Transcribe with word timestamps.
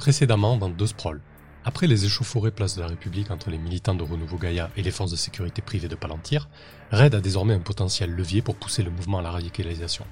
Précédemment 0.00 0.56
dans 0.56 0.70
Deux 0.70 0.86
Sprawl. 0.86 1.20
Après 1.62 1.86
les 1.86 2.06
échauffourées 2.06 2.52
place 2.52 2.74
de 2.74 2.80
la 2.80 2.86
République 2.86 3.30
entre 3.30 3.50
les 3.50 3.58
militants 3.58 3.94
de 3.94 4.02
Renouveau 4.02 4.38
Gaïa 4.38 4.70
et 4.74 4.82
les 4.82 4.90
forces 4.90 5.10
de 5.10 5.16
sécurité 5.16 5.60
privées 5.60 5.88
de 5.88 5.94
Palantir, 5.94 6.48
Red 6.90 7.14
a 7.14 7.20
désormais 7.20 7.52
un 7.52 7.60
potentiel 7.60 8.10
levier 8.10 8.40
pour 8.40 8.54
pousser 8.54 8.82
le 8.82 8.90
mouvement 8.90 9.18
à 9.18 9.22
la 9.22 9.30
radicalisation. 9.30 10.06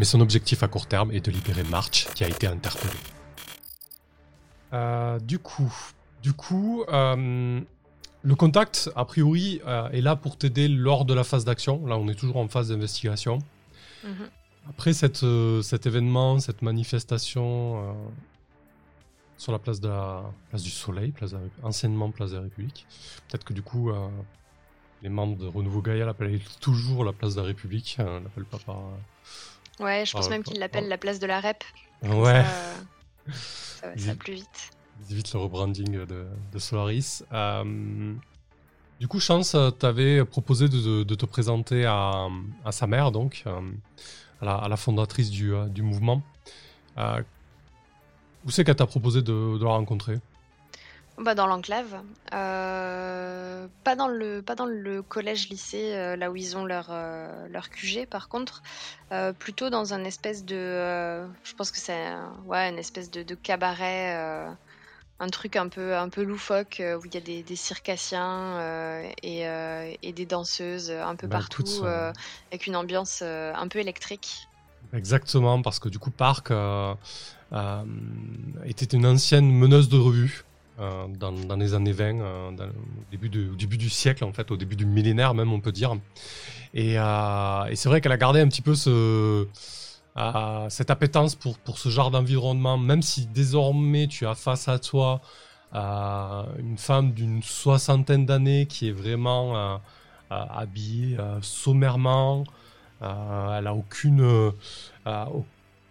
Mais 0.00 0.04
son 0.04 0.20
objectif 0.20 0.64
à 0.64 0.68
court 0.68 0.88
terme 0.88 1.12
est 1.12 1.24
de 1.24 1.30
libérer 1.30 1.62
March, 1.62 2.08
qui 2.12 2.24
a 2.24 2.28
été 2.28 2.48
interpellé. 2.48 2.92
Euh, 4.72 5.20
du 5.20 5.38
coup, 5.38 5.72
du 6.24 6.32
coup, 6.32 6.82
euh, 6.88 7.60
le 8.22 8.34
contact, 8.34 8.90
a 8.96 9.04
priori, 9.04 9.60
euh, 9.64 9.88
est 9.90 10.00
là 10.00 10.16
pour 10.16 10.38
t'aider 10.38 10.66
lors 10.66 11.04
de 11.04 11.14
la 11.14 11.22
phase 11.22 11.44
d'action. 11.44 11.86
Là, 11.86 11.98
on 11.98 12.08
est 12.08 12.16
toujours 12.16 12.38
en 12.38 12.48
phase 12.48 12.70
d'investigation. 12.70 13.38
Mhm. 14.02 14.28
Après 14.68 14.92
cette, 14.92 15.22
euh, 15.22 15.62
cet 15.62 15.86
événement, 15.86 16.40
cette 16.40 16.62
manifestation 16.62 17.90
euh, 17.90 17.92
sur 19.40 19.52
la 19.52 19.58
place, 19.58 19.80
de 19.80 19.88
la, 19.88 20.22
place 20.50 20.62
du 20.62 20.70
Soleil, 20.70 21.12
place 21.12 21.30
de 21.30 21.38
la 21.38 21.66
anciennement 21.66 22.10
place 22.10 22.32
de 22.32 22.36
la 22.36 22.42
République, 22.42 22.86
peut-être 23.28 23.44
que 23.44 23.54
du 23.54 23.62
coup, 23.62 23.90
euh, 23.90 24.08
les 25.02 25.08
membres 25.08 25.38
de 25.38 25.46
Renouveau 25.46 25.80
Gaïa 25.80 26.04
l'appellent 26.04 26.40
toujours 26.60 27.04
la 27.04 27.12
place 27.14 27.34
de 27.36 27.40
la 27.40 27.46
République, 27.46 27.96
euh, 28.00 28.20
l'appellent 28.20 28.44
pas 28.44 28.58
par... 28.58 28.76
Ouais, 29.80 30.04
je 30.04 30.12
pense 30.12 30.26
Ah, 30.26 30.30
même 30.30 30.40
ouais. 30.40 30.44
qu'il 30.44 30.58
l'appelle 30.60 30.88
la 30.88 30.98
place 30.98 31.18
de 31.20 31.26
la 31.26 31.40
rep. 31.40 31.64
Ouais, 32.02 32.44
Ça, 32.44 32.74
ça, 33.80 33.88
va- 33.88 33.96
ça 33.96 34.06
va 34.08 34.14
plus 34.14 34.34
vite. 34.34 34.70
ils 35.06 35.12
évitent 35.14 35.32
le 35.32 35.38
rebranding 35.40 36.04
de, 36.04 36.26
de 36.52 36.58
Solaris. 36.58 37.22
Euh, 37.32 38.12
du 39.00 39.08
coup, 39.08 39.20
Chance 39.20 39.54
euh, 39.54 39.70
t'avait 39.70 40.22
proposé 40.26 40.68
de, 40.68 40.78
de- 40.78 41.02
de 41.02 41.14
te 41.14 41.24
présenter 41.24 41.86
à, 41.86 42.28
à 42.66 42.72
sa 42.72 42.86
mère, 42.86 43.10
donc, 43.10 43.42
euh, 43.46 43.58
à, 44.42 44.44
la, 44.44 44.54
à 44.56 44.68
la 44.68 44.76
fondatrice 44.76 45.30
du, 45.30 45.54
euh, 45.54 45.64
du 45.68 45.80
mouvement. 45.80 46.22
Où 48.44 48.50
c'est 48.50 48.64
qu'elle 48.64 48.76
t'a 48.76 48.86
proposé 48.86 49.22
de, 49.22 49.58
de 49.58 49.64
la 49.64 49.70
rencontrer? 49.70 50.18
Bah, 51.18 51.34
dans 51.34 51.46
l'enclave. 51.46 52.02
Euh, 52.32 53.68
pas, 53.84 53.94
dans 53.94 54.08
le, 54.08 54.42
pas 54.42 54.54
dans 54.54 54.64
le 54.64 55.02
collège-lycée, 55.02 55.92
euh, 55.94 56.16
là 56.16 56.30
où 56.30 56.36
ils 56.36 56.56
ont 56.56 56.64
leur, 56.64 56.86
euh, 56.90 57.46
leur 57.48 57.68
QG, 57.70 58.06
par 58.06 58.28
contre. 58.28 58.62
Plutôt 59.38 59.70
dans 59.70 59.92
un 59.92 60.04
espèce 60.04 60.44
de. 60.44 60.54
je 61.42 61.54
pense 61.54 61.70
que 61.72 61.78
c'est 61.80 62.12
ouais, 62.44 62.68
une 62.70 62.78
espèce 62.78 63.10
de, 63.10 63.22
de 63.24 63.34
cabaret. 63.34 64.14
un 65.20 65.28
truc 65.30 65.56
un 65.56 65.68
peu, 65.68 65.96
un 65.96 66.08
peu 66.10 66.22
loufoque 66.24 66.82
où 66.98 67.04
il 67.06 67.14
y 67.14 67.18
a 67.18 67.20
des, 67.20 67.42
des 67.44 67.56
circassiens 67.56 68.60
et, 69.22 69.42
et 70.02 70.12
des 70.12 70.26
danseuses 70.26 70.90
un 70.90 71.16
peu 71.16 71.28
Bah, 71.28 71.38
partout, 71.38 71.64
ça- 71.64 72.12
avec 72.52 72.66
une 72.66 72.76
ambiance 72.76 73.22
un 73.22 73.68
peu 73.68 73.80
électrique. 73.80 74.50
Exactement, 74.92 75.62
parce 75.62 75.78
que 75.78 75.88
du 75.88 75.98
coup, 75.98 76.10
Park 76.10 76.50
euh, 76.50 76.94
était 78.64 78.96
une 78.96 79.06
ancienne 79.06 79.50
meneuse 79.50 79.88
de 79.88 79.98
revue 79.98 80.44
euh, 80.80 81.06
dans, 81.18 81.56
les 81.56 81.74
années 81.74 81.92
20, 81.92 82.20
euh, 82.20 82.50
au, 82.50 83.10
début 83.10 83.28
de- 83.28 83.54
début 83.54 83.76
du 83.76 83.90
siècle, 83.90 84.24
en 84.24 84.32
fait, 84.32 84.50
au 84.50 84.56
début 84.56 84.76
du 84.76 84.86
millénaire 84.86 85.34
même, 85.34 85.52
on 85.52 85.60
peut 85.60 85.72
dire. 85.72 85.94
Et, 86.72 86.98
euh, 86.98 87.74
c'est 87.74 87.88
vrai 87.88 88.00
qu'elle 88.00 88.12
a 88.12 88.16
gardé 88.16 88.40
un 88.40 88.48
petit 88.48 88.62
peu 88.62 88.74
ce, 88.74 89.46
euh, 90.16 90.66
cette 90.70 90.90
appétence 90.90 91.34
pour, 91.34 91.58
pour 91.58 91.78
ce 91.78 91.88
genre 91.90 92.10
d'environnement, 92.10 92.78
même 92.78 93.02
si 93.02 93.26
désormais 93.26 94.06
tu 94.06 94.26
as 94.26 94.34
face 94.34 94.68
à 94.68 94.78
toi 94.78 95.20
euh, 95.74 96.44
une 96.58 96.78
femme 96.78 97.12
d'une 97.12 97.42
soixantaine 97.42 98.24
d'années 98.24 98.66
qui 98.66 98.88
est 98.88 98.92
vraiment 98.92 99.56
euh, 99.56 99.76
euh, 100.32 100.44
habillée 100.50 101.18
euh, 101.18 101.38
sommairement. 101.42 102.44
Euh, 103.02 103.58
elle 103.58 103.66
a 103.66 103.74
aucune, 103.74 104.52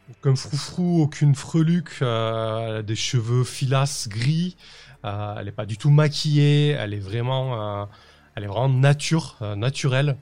aucun 0.10 0.36
froufrou, 0.36 1.02
aucune 1.04 1.36
freluque. 1.36 2.00
euh, 2.02 2.70
elle 2.70 2.76
a 2.78 2.84
des 2.84 2.96
cheveux 2.96 3.44
filasses 3.44 4.08
gris. 4.10 4.58
euh, 5.06 5.36
elle 5.38 5.46
n'est 5.46 5.52
pas 5.52 5.66
du 5.66 5.78
tout 5.78 5.90
maquillée. 5.90 6.70
Elle 6.70 6.94
est 6.94 7.00
vraiment, 7.00 7.82
euh, 7.82 7.86
elle 8.36 8.44
est 8.44 8.48
vraiment 8.48 8.70
nature, 8.70 9.38
naturelle. 9.58 10.18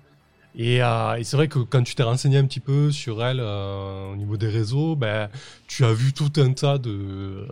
Et, 0.59 0.79
c'est 1.23 1.37
vrai 1.37 1.47
que 1.47 1.59
quand 1.59 1.83
tu 1.83 1.93
t'es 1.93 2.01
renseigné 2.01 2.39
un 2.39 2.45
petit 2.45 2.59
peu 2.59 2.91
sur 2.91 3.23
elle 3.23 3.41
au 3.41 4.15
niveau 4.15 4.37
des 4.37 4.47
réseaux, 4.47 4.95
ben, 4.95 5.29
tu 5.67 5.85
as 5.85 5.93
vu 5.93 6.13
tout 6.13 6.31
un 6.37 6.51
tas 6.53 6.79
de, 6.79 7.47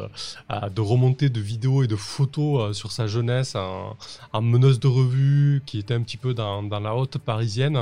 de 0.74 0.82
remontées 0.82 1.30
de 1.30 1.40
vidéos 1.40 1.84
et 1.84 1.88
de 1.88 1.96
photos 1.96 2.76
sur 2.76 2.92
sa 2.92 3.06
jeunesse 3.06 3.56
en, 3.56 3.96
en 4.34 4.42
meneuse 4.42 4.80
de 4.80 4.88
revue 4.88 5.62
qui 5.68 5.78
était 5.78 5.94
un 5.94 6.02
petit 6.02 6.18
peu 6.18 6.34
dans, 6.34 6.64
la 6.64 6.96
haute 6.96 7.20
parisienne. 7.20 7.78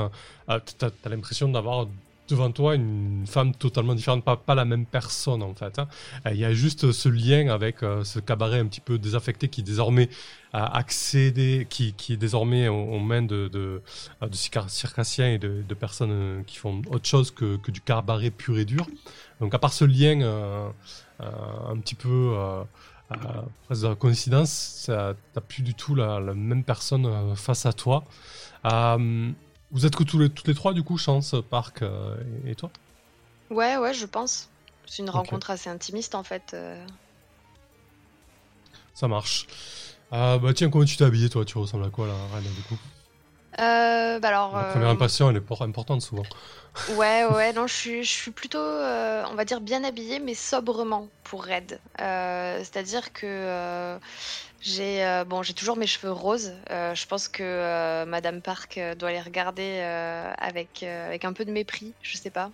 T'as 0.46 0.88
as, 1.04 1.08
l'impression 1.08 1.48
d'avoir 1.48 1.86
devant 2.28 2.50
toi 2.50 2.74
une 2.74 3.26
femme 3.26 3.54
totalement 3.54 3.94
différente, 3.94 4.24
pas, 4.24 4.54
la 4.54 4.64
même 4.64 4.86
personne 4.86 5.42
en 5.42 5.54
fait. 5.54 5.78
hein. 5.78 5.88
Euh, 6.26 6.30
Il 6.32 6.38
y 6.38 6.44
a 6.44 6.52
juste 6.52 6.92
ce 6.92 7.08
lien 7.08 7.48
avec 7.48 7.82
euh, 7.82 8.04
ce 8.04 8.18
cabaret 8.18 8.58
un 8.58 8.66
petit 8.66 8.80
peu 8.80 8.98
désaffecté 8.98 9.48
qui 9.48 9.62
désormais 9.62 10.08
a 10.52 10.76
accédé, 10.76 11.66
qui, 11.68 11.94
est 12.10 12.16
désormais 12.16 12.68
aux, 12.68 13.00
mains 13.00 13.22
de, 13.22 13.48
de, 13.48 13.82
euh, 14.22 14.28
circassiens 14.68 15.32
et 15.32 15.38
de, 15.38 15.74
personnes 15.74 16.44
qui 16.46 16.56
font 16.56 16.80
autre 16.90 17.06
chose 17.06 17.30
que, 17.30 17.58
du 17.70 17.80
cabaret 17.80 18.30
pur 18.30 18.58
et 18.58 18.64
dur. 18.64 18.86
Donc 19.40 19.52
à 19.54 19.58
part 19.58 19.72
ce 19.72 19.84
lien 19.84 20.72
un 21.18 21.76
petit 21.78 21.96
peu 21.96 22.36
presque 23.66 23.82
de 23.82 23.94
coïncidence, 23.94 24.84
t'as 24.86 25.40
plus 25.40 25.62
du 25.64 25.74
tout 25.74 25.96
la, 25.96 26.20
même 26.20 26.62
personne 26.62 27.34
face 27.34 27.66
à 27.66 27.72
toi. 27.72 28.04
Vous 29.70 29.86
êtes 29.86 29.96
que 29.96 30.04
tous 30.04 30.18
les, 30.18 30.30
toutes 30.30 30.46
les 30.48 30.54
trois 30.54 30.72
du 30.72 30.82
coup, 30.82 30.96
Chance, 30.98 31.34
Park 31.50 31.82
euh, 31.82 32.16
et, 32.44 32.50
et 32.52 32.54
toi 32.54 32.70
Ouais, 33.50 33.76
ouais, 33.76 33.94
je 33.94 34.06
pense. 34.06 34.48
C'est 34.86 35.02
une 35.02 35.10
rencontre 35.10 35.50
assez 35.50 35.70
intimiste 35.70 36.14
en 36.14 36.22
fait. 36.22 36.52
euh. 36.54 36.84
Ça 38.94 39.08
marche. 39.08 39.46
Euh, 40.12 40.38
bah 40.38 40.52
tiens, 40.54 40.70
comment 40.70 40.84
tu 40.84 40.96
t'es 40.96 41.04
habillé 41.04 41.28
toi? 41.28 41.44
Tu 41.44 41.58
ressembles 41.58 41.84
à 41.84 41.90
quoi 41.90 42.06
là, 42.06 42.14
Reine, 42.32 42.44
du 42.44 42.62
coup? 42.62 42.78
Euh, 43.58 44.18
bah 44.18 44.28
alors, 44.28 44.54
La 44.56 44.64
première 44.64 44.88
impression, 44.88 45.30
elle 45.30 45.36
est 45.36 45.62
importante 45.62 46.02
souvent. 46.02 46.24
ouais, 46.96 47.24
ouais, 47.26 47.52
non, 47.52 47.66
je 47.66 47.74
suis, 47.74 48.04
je 48.04 48.10
suis 48.10 48.30
plutôt, 48.30 48.58
on 48.58 49.34
va 49.34 49.44
dire, 49.44 49.60
bien 49.60 49.82
habillée, 49.84 50.20
mais 50.20 50.34
sobrement 50.34 51.08
pour 51.24 51.44
Red. 51.44 51.80
C'est-à-dire 51.98 53.12
que 53.12 53.98
j'ai, 54.64 55.04
euh, 55.04 55.24
bon, 55.24 55.42
j'ai 55.42 55.52
toujours 55.52 55.76
mes 55.76 55.86
cheveux 55.86 56.10
roses. 56.12 56.52
Euh, 56.70 56.94
je 56.94 57.06
pense 57.06 57.28
que 57.28 57.42
euh, 57.42 58.06
Madame 58.06 58.40
Park 58.40 58.80
doit 58.98 59.12
les 59.12 59.20
regarder 59.20 59.80
avec, 60.38 60.82
avec 60.82 61.24
un 61.24 61.32
peu 61.34 61.44
de 61.44 61.52
mépris. 61.52 61.94
Je 62.00 62.16
sais 62.16 62.30
pas. 62.30 62.50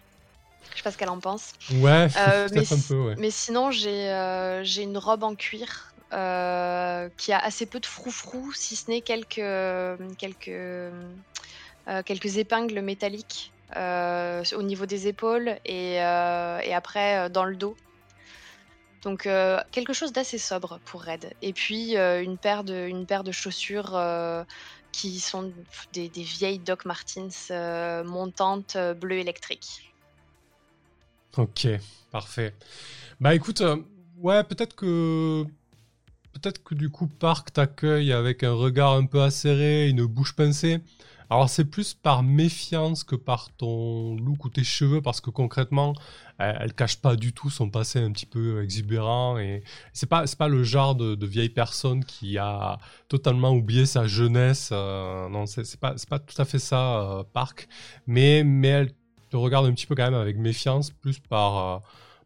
Je 0.73 0.79
sais 0.79 0.83
pas 0.83 0.91
ce 0.91 0.99
qu'elle 0.99 1.09
en 1.09 1.21
pense. 1.21 1.53
Ouais, 1.73 2.09
mais, 2.53 2.65
peut-être 2.65 2.73
un 2.73 2.77
si- 2.77 2.89
peu, 2.89 2.95
ouais. 3.07 3.15
mais 3.17 3.31
sinon, 3.31 3.71
j'ai 3.71 4.61
j'ai 4.65 4.83
une 4.83 4.99
robe 4.99 5.23
en 5.23 5.37
cuir 5.37 5.93
qui 6.11 7.33
a 7.33 7.39
assez 7.39 7.67
peu 7.67 7.79
de 7.79 7.87
froufrou, 7.87 8.53
si 8.53 8.75
ce 8.75 8.91
n'est 8.91 9.03
quelques, 9.03 9.41
quelques, 10.19 10.51
quelques 12.07 12.37
épingles 12.39 12.81
métalliques 12.83 13.55
au 13.77 14.63
niveau 14.63 14.87
des 14.87 15.07
épaules 15.07 15.59
et, 15.65 15.95
et 15.95 16.75
après 16.75 17.31
dans 17.31 17.45
le 17.45 17.57
dos. 17.57 17.77
Donc 19.03 19.27
euh, 19.27 19.59
quelque 19.71 19.93
chose 19.93 20.13
d'assez 20.13 20.39
sobre 20.39 20.79
pour 20.85 21.05
Red. 21.05 21.33
Et 21.43 21.53
puis 21.53 21.97
euh, 21.97 22.23
une, 22.23 22.37
paire 22.37 22.65
de, 22.65 23.33
chaussures 23.33 23.95
euh, 23.95 24.45
qui 24.93 25.21
sont 25.21 25.53
des, 25.93 26.09
vieilles 26.09 26.59
Doc 26.59 26.85
Martens 26.85 27.51
montantes 28.05 28.77
bleu 29.01 29.19
électrique. 29.19 29.93
Ok, 31.37 31.69
parfait. 32.11 32.55
Bah 33.21 33.35
écoute, 33.35 33.63
ouais, 34.19 34.43
peut-être 34.45 34.75
que 34.75 35.45
peut-être 36.33 36.63
que 36.63 36.75
du 36.75 36.91
coup 36.91 37.07
Park 37.07 37.53
t'accueille 37.53 38.13
avec 38.13 38.43
un 38.43 38.53
regard 38.53 38.93
un 38.93 39.07
peu 39.07 39.23
acéré, 39.23 39.89
une 39.89 40.05
bouche 40.07 40.35
pincée. 40.35 40.81
Alors 41.31 41.49
c'est 41.49 41.65
plus 41.65 41.95
par 41.95 42.23
méfiance 42.25 43.05
que 43.05 43.15
par 43.15 43.51
ton 43.57 44.17
look 44.17 44.45
ou 44.45 44.49
tes 44.51 44.65
cheveux 44.65 45.01
parce 45.01 45.21
que 45.21 45.31
concrètement, 45.31 45.95
elle, 46.39 46.75
cache 46.75 46.97
pas 46.97 47.17
du 47.17 47.33
tout 47.33 47.51
son 47.51 47.71
passé 47.71 48.01
un 48.01 48.11
petit 48.11 48.27
peu 48.27 48.63
exubérant 48.63 49.39
et 49.39 49.63
c'est 49.93 50.09
pas 50.09 50.27
c'est 50.27 50.39
pas 50.39 50.49
le 50.49 50.65
genre 50.65 50.97
de, 50.97 51.27
vieille 51.27 51.49
personne 51.51 52.05
qui 52.05 52.37
a 52.37 52.79
totalement 53.09 53.53
oublié 53.53 53.87
sa 53.87 54.07
jeunesse. 54.07 54.71
euh, 54.73 55.29
non, 55.29 55.47
c'est 55.47 55.65
c'est 55.65 55.81
pas 55.81 55.95
c'est 55.97 56.09
pas 56.09 56.19
tout 56.19 56.41
à 56.43 56.45
fait 56.45 56.59
ça, 56.59 57.01
euh, 57.01 57.25
Park. 57.33 57.69
Mais 58.07 58.43
mais 58.45 58.69
elle 58.69 58.93
te 59.31 59.37
regarde 59.37 59.67
un 59.67 59.73
petit 59.73 59.87
peu 59.87 59.95
quand 59.95 60.05
même 60.05 60.15
avec 60.15 60.37
méfiance, 60.37 60.91
plus 60.91 61.19
par, 61.21 61.57
euh, 61.59 61.79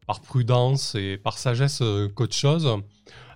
par 0.07 0.21
prudence 0.21 0.95
et 0.95 1.19
par 1.19 1.39
sagesse 1.39 1.81
euh, 1.83 2.09
qu'autre 2.09 2.35
chose. 2.35 2.69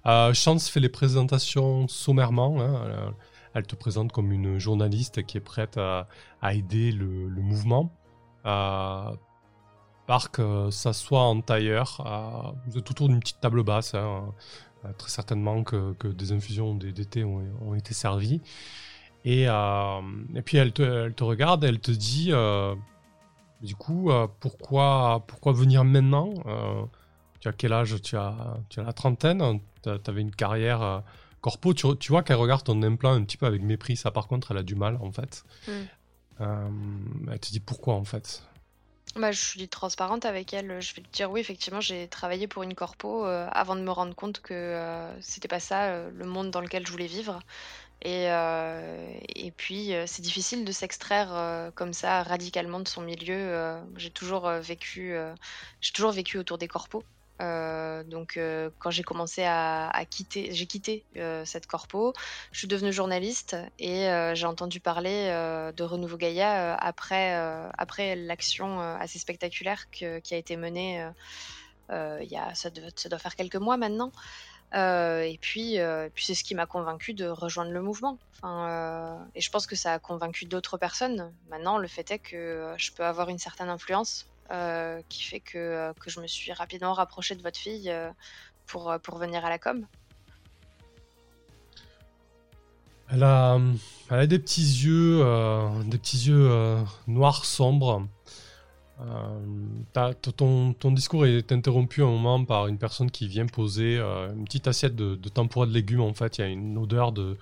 Euh, 0.07 0.33
Chance 0.33 0.69
fait 0.69 0.81
les 0.81 0.89
présentations 0.89 1.87
sommairement. 1.89 2.61
hein, 2.61 3.15
elle, 3.59 3.67
te 3.67 3.77
présente 3.77 4.13
comme 4.13 4.33
une 4.33 4.59
journaliste 4.59 5.25
qui 5.25 5.37
est 5.37 5.43
prête 5.43 5.77
à, 5.77 6.07
aider 6.53 6.93
le, 6.93 7.29
mouvement. 7.43 7.91
Euh, 8.47 9.11
Park 10.07 10.39
euh, 10.39 10.71
s'assoit 10.71 11.23
en 11.23 11.41
tailleur. 11.43 12.03
euh, 12.07 12.51
vous 12.67 12.79
êtes 12.79 12.91
autour 12.91 13.09
d'une 13.09 13.21
petite 13.21 13.41
table 13.41 13.63
basse. 13.63 13.95
hein, 13.95 14.33
euh, 14.85 14.93
très 14.97 15.11
certainement 15.11 15.63
que, 15.65 15.95
des 16.07 16.33
infusions 16.33 16.75
d- 16.75 16.93
d'été 16.93 17.25
ont, 17.25 17.75
été 17.75 17.93
servies. 17.93 18.41
Et, 19.25 19.47
puis 20.45 20.57
elle 20.57 20.73
te, 20.73 20.83
elle 20.83 21.15
te 21.15 21.25
regarde, 21.25 21.65
elle 21.65 21.81
te 21.81 21.91
dit 21.91 22.33
du 23.61 23.75
coup, 23.75 24.11
pourquoi, 24.41 25.27
venir 25.47 25.85
maintenant? 25.85 26.33
Tu 27.41 27.49
as 27.49 27.53
quel 27.53 27.73
âge? 27.73 28.01
Tu 28.01 28.17
as, 28.17 28.59
tu 28.71 28.81
as 28.81 28.85
la 28.85 28.93
trentaine, 28.93 29.61
tu 29.83 29.91
avais 29.91 30.23
une 30.23 30.35
carrière 30.35 31.03
corpo, 31.41 31.75
tu, 31.75 31.87
tu 31.99 32.13
vois 32.13 32.23
qu'elle 32.23 32.37
regarde 32.37 32.65
ton 32.65 32.83
implant 32.83 33.13
un 33.13 33.25
petit 33.25 33.37
peu 33.37 33.47
avec 33.47 33.63
mépris. 33.63 33.97
Ça, 33.97 34.11
par 34.11 34.29
contre, 34.29 34.51
elle 34.51 34.59
a 34.59 34.63
du 34.63 34.75
mal, 34.75 34.99
en 35.01 35.13
fait. 35.13 35.45
Mm. 35.67 37.29
elle 37.31 37.41
te 37.41 37.51
dit 37.51 37.61
pourquoi, 37.61 37.95
en 37.95 38.05
fait? 38.05 38.43
Bah, 39.17 39.33
je 39.33 39.41
suis 39.41 39.69
transparente 39.69 40.25
avec 40.25 40.53
elle. 40.53 40.81
Je 40.81 40.95
vais 40.95 41.03
te 41.03 41.11
dire 41.13 41.31
oui, 41.31 41.41
effectivement, 41.41 41.81
j'ai 41.81 42.09
travaillé 42.09 42.47
pour 42.47 42.63
une 42.63 42.75
corpo 42.75 43.25
avant 43.25 43.75
de 43.75 43.81
me 43.81 43.91
rendre 43.91 44.15
compte 44.15 44.41
que 44.41 45.09
c'était 45.21 45.49
pas 45.49 45.61
ça 45.61 46.09
le 46.11 46.27
monde 46.27 46.51
dans 46.51 46.61
lequel 46.61 46.87
je 46.87 46.93
voulais 46.93 47.07
vivre. 47.07 47.41
Et, 48.03 48.27
et 48.27 49.51
puis, 49.53 49.93
c'est 50.07 50.23
difficile 50.23 50.65
de 50.65 50.73
s'extraire 50.73 51.73
comme 51.75 51.95
ça 51.95 52.23
radicalement 52.23 52.81
de 52.81 52.89
son 52.89 53.01
milieu. 53.01 53.79
j'ai 53.97 54.11
toujours 54.11 54.49
vécu, 54.51 55.17
j'ai 55.81 55.93
toujours 55.93 56.13
vécu 56.13 56.39
autour 56.39 56.59
des 56.59 56.69
corpos. 56.69 57.03
Euh, 57.41 58.03
donc, 58.05 58.37
euh, 58.37 58.71
quand 58.79 58.91
j'ai 58.91 59.03
commencé 59.03 59.45
à, 59.45 59.91
quitter, 60.11 60.53
j'ai 60.53 60.67
quitté 60.67 61.05
euh, 61.17 61.45
cette 61.45 61.67
corpo, 61.67 62.13
je 62.53 62.59
suis 62.59 62.69
devenue 62.69 62.93
journaliste 62.93 63.57
et 63.79 64.09
j'ai 64.35 64.47
entendu 64.47 64.81
parler 64.81 65.29
de 65.75 65.83
Renouveau 65.83 66.17
Gaïa 66.17 66.75
après, 66.77 67.35
après 67.77 68.17
l'action 68.17 68.81
assez 68.81 69.19
spectaculaire 69.19 69.91
qui 69.91 70.05
a 70.05 70.37
été 70.37 70.57
menée. 70.57 71.07
il 71.91 72.29
y 72.29 72.37
a, 72.37 72.55
ça, 72.55 72.71
doit, 72.71 73.19
faire 73.19 73.37
quelques 73.37 73.57
mois 73.57 73.77
maintenant. 73.77 74.13
et 74.75 75.39
puis, 75.41 75.79
puis 76.15 76.25
c'est 76.25 76.35
ce 76.35 76.45
qui 76.45 76.55
m'a 76.55 76.67
convaincu 76.67 77.15
de 77.15 77.27
rejoindre 77.27 77.71
le 77.73 77.83
mouvement. 77.83 78.19
Et 79.35 79.41
je 79.41 79.51
pense 79.51 79.67
que 79.67 79.77
ça 79.77 79.95
a 79.95 79.99
convaincu 79.99 80.47
d'autres 80.47 80.79
personnes. 80.79 81.33
Maintenant, 81.51 81.79
le 81.79 81.89
fait 81.89 82.11
est 82.11 82.19
que 82.19 82.75
je 82.77 82.93
peux 82.93 83.05
avoir 83.05 83.29
une 83.29 83.39
certaine 83.39 83.69
influence 83.69 84.27
euh, 84.51 85.03
qui 85.11 85.25
fait 85.25 85.41
que, 85.41 85.59
euh, 85.59 85.93
que, 85.93 86.09
je 86.09 86.21
me 86.21 86.27
suis 86.27 86.55
rapidement 86.55 86.95
rapprochée 86.95 87.35
de 87.35 87.43
votre 87.43 87.59
fille 87.59 87.91
euh, 87.91 88.09
pour, 88.67 88.95
pour 89.03 89.19
venir 89.19 89.45
à 89.45 89.51
la 89.51 89.59
com. 89.59 89.85
Elle 93.11 93.25
a, 93.25 93.61
elle 94.11 94.19
a 94.19 94.27
des 94.27 94.39
petits 94.39 94.63
yeux, 94.63 95.23
des 95.85 95.99
petits 95.99 96.29
yeux 96.29 96.77
noirs 97.07 97.45
sombres. 97.45 98.07
ton, 99.93 100.73
ton, 100.73 100.93
discours 100.93 101.27
est 101.27 101.53
interrompu 101.53 102.03
un 102.03 102.07
moment 102.07 102.43
par 102.45 102.69
une 102.69 102.79
personne 102.79 103.11
qui 103.11 103.29
vient 103.29 103.47
poser 103.47 103.99
une 103.99 104.45
petite 104.45 104.67
assiette 104.67 104.97
de, 104.97 105.15
de 105.15 105.29
tempura 105.29 105.67
de 105.67 105.73
légumes. 105.73 106.03
En 106.03 106.15
fait, 106.15 106.39
il 106.39 106.41
y 106.43 106.45
a 106.45 106.49
une 106.49 106.77
odeur 106.77 107.13
de, 107.13 107.39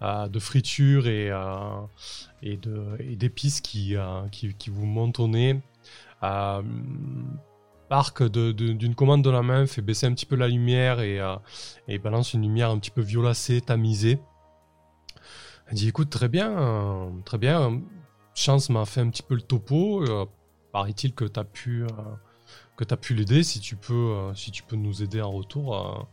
de 0.00 0.38
friture 0.38 1.08
et, 1.08 1.32
et 2.42 2.56
d'épices 3.16 3.60
qui, 3.60 3.96
qui, 4.30 4.54
qui, 4.54 4.70
vous 4.70 4.86
montent 4.86 5.18
nez. 6.22 6.28
Euh, 6.28 6.62
Parc 7.88 8.22
d'une 8.22 8.94
commande 8.94 9.24
de 9.24 9.30
la 9.30 9.40
main 9.40 9.66
fait 9.66 9.80
baisser 9.80 10.06
un 10.06 10.12
petit 10.12 10.26
peu 10.26 10.36
la 10.36 10.46
lumière 10.46 11.00
et, 11.00 11.18
euh, 11.20 11.36
et 11.88 11.98
balance 11.98 12.34
une 12.34 12.42
lumière 12.42 12.70
un 12.70 12.78
petit 12.78 12.90
peu 12.90 13.00
violacée, 13.00 13.62
tamisée. 13.62 14.20
Elle 15.68 15.76
dit 15.76 15.88
écoute 15.88 16.10
très 16.10 16.28
bien, 16.28 17.10
très 17.24 17.38
bien. 17.38 17.80
Chance 18.34 18.68
m'a 18.68 18.84
fait 18.84 19.00
un 19.00 19.08
petit 19.08 19.22
peu 19.22 19.34
le 19.34 19.40
topo. 19.40 20.02
Euh, 20.02 20.26
paraît-il 20.70 21.14
que 21.14 21.24
tu 21.24 21.40
as 21.40 21.44
pu 21.44 21.86
que 22.76 22.94
pu 22.94 23.14
l'aider. 23.14 23.42
Si 23.42 23.58
tu 23.58 23.74
peux 23.76 24.32
si 24.34 24.50
tu 24.50 24.62
peux 24.62 24.76
nous 24.76 25.02
aider 25.02 25.22
en 25.22 25.30
retour, 25.30 26.06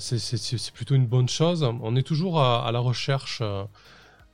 c'est 0.00 0.72
plutôt 0.72 0.96
une 0.96 1.06
bonne 1.06 1.28
chose. 1.28 1.62
On 1.62 1.94
est 1.94 2.02
toujours 2.02 2.42
à, 2.42 2.70
la 2.72 2.80
recherche. 2.80 3.42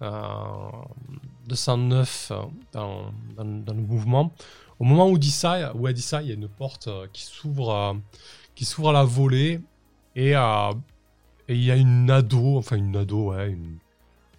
de 0.01 1.55
109 1.55 2.33
dans, 2.73 3.13
dans, 3.37 3.45
dans, 3.45 3.75
le 3.75 3.83
mouvement. 3.83 4.33
Au 4.79 4.85
moment 4.85 5.09
où, 5.09 5.19
dit 5.19 5.31
ça, 5.31 5.75
où 5.75 5.89
elle 5.89 5.95
dit 5.95 6.03
ça, 6.03 6.23
il 6.23 6.29
y 6.29 6.31
a 6.31 6.35
une 6.35 6.49
porte 6.49 6.89
euh, 6.89 7.07
qui 7.13 7.23
s'ouvre 7.23 7.71
euh, 7.71 7.95
qui 8.55 8.65
s'ouvre 8.65 8.91
à 8.91 8.93
la 8.93 9.05
volée 9.05 9.61
et, 10.15 10.37
euh, 10.37 10.73
et 11.49 11.55
il 11.55 11.63
y 11.63 11.71
a 11.71 11.77
une 11.77 12.11
ado, 12.11 12.57
enfin 12.57 12.77
une 12.77 12.97
ado, 12.97 13.33
une 13.33 13.79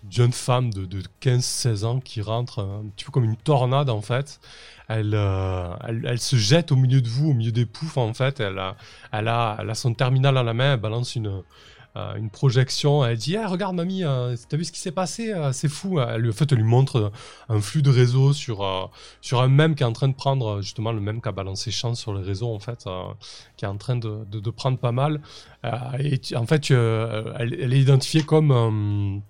jeune 0.10 0.31
femme 0.31 0.74
de, 0.74 0.86
de 0.86 1.04
15-16 1.22 1.86
ans 1.86 2.00
qui 2.00 2.22
rentre 2.22 2.60
un 2.60 2.86
petit 2.95 3.06
peu 3.06 3.12
comme 3.12 3.25
une 3.25 3.36
tornade 3.36 3.89
en 3.89 4.01
fait. 4.01 4.39
Elle, 4.88 5.13
elle, 5.13 6.19
se 6.19 6.38
jette 6.38 6.72
au 6.72 6.78
milieu 6.78 7.01
de 7.01 7.10
vous, 7.10 7.31
au 7.31 7.33
milieu 7.33 7.51
des 7.51 7.66
poufs 7.66 7.98
en 7.98 8.13
fait. 8.13 8.40
Elle 8.40 8.57
a, 8.57 8.75
elle 9.12 9.28
a, 9.28 9.57
elle 9.60 9.69
a 9.69 9.75
son 9.75 9.94
terminal 9.94 10.38
à 10.38 10.44
la 10.44 10.54
main, 10.54 10.74
elle 10.74 10.80
balance 10.80 11.16
une, 11.16 11.44
une 12.17 12.29
projection. 12.29 13.03
Elle 13.05 13.17
dit 13.17 13.38
ah, 13.38 13.47
Regarde, 13.47 13.75
mamie, 13.75 14.03
euh, 14.03 14.35
t'as 14.49 14.57
vu 14.57 14.65
ce 14.65 14.71
qui 14.71 14.79
s'est 14.79 14.91
passé 14.91 15.33
euh, 15.33 15.51
C'est 15.51 15.69
fou. 15.69 15.99
Elle, 15.99 16.29
en 16.29 16.33
fait, 16.33 16.51
elle 16.51 16.59
lui 16.59 16.63
montre 16.63 17.11
un 17.49 17.61
flux 17.61 17.81
de 17.81 17.89
réseau 17.89 18.33
sur, 18.33 18.63
un 18.63 19.47
même 19.47 19.75
qui 19.75 19.83
est 19.83 19.85
en 19.85 19.94
train 19.94 20.07
de 20.07 20.15
prendre, 20.15 20.61
justement, 20.61 20.91
le 20.91 21.01
même 21.01 21.21
qui 21.21 21.29
a 21.29 21.31
balancé 21.31 21.71
chance 21.71 21.99
sur 21.99 22.13
les 22.13 22.23
réseaux, 22.23 22.53
en 22.53 22.59
fait, 22.59 22.85
qui 23.57 23.65
est 23.65 23.67
en 23.67 23.77
train 23.77 23.95
de, 23.95 24.49
prendre 24.51 24.77
pas 24.77 24.91
mal. 24.91 25.21
et 25.99 26.19
en 26.35 26.45
fait, 26.45 26.71
elle, 26.71 27.73
est 27.73 27.79
identifiée 27.79 28.23
comme 28.23 29.21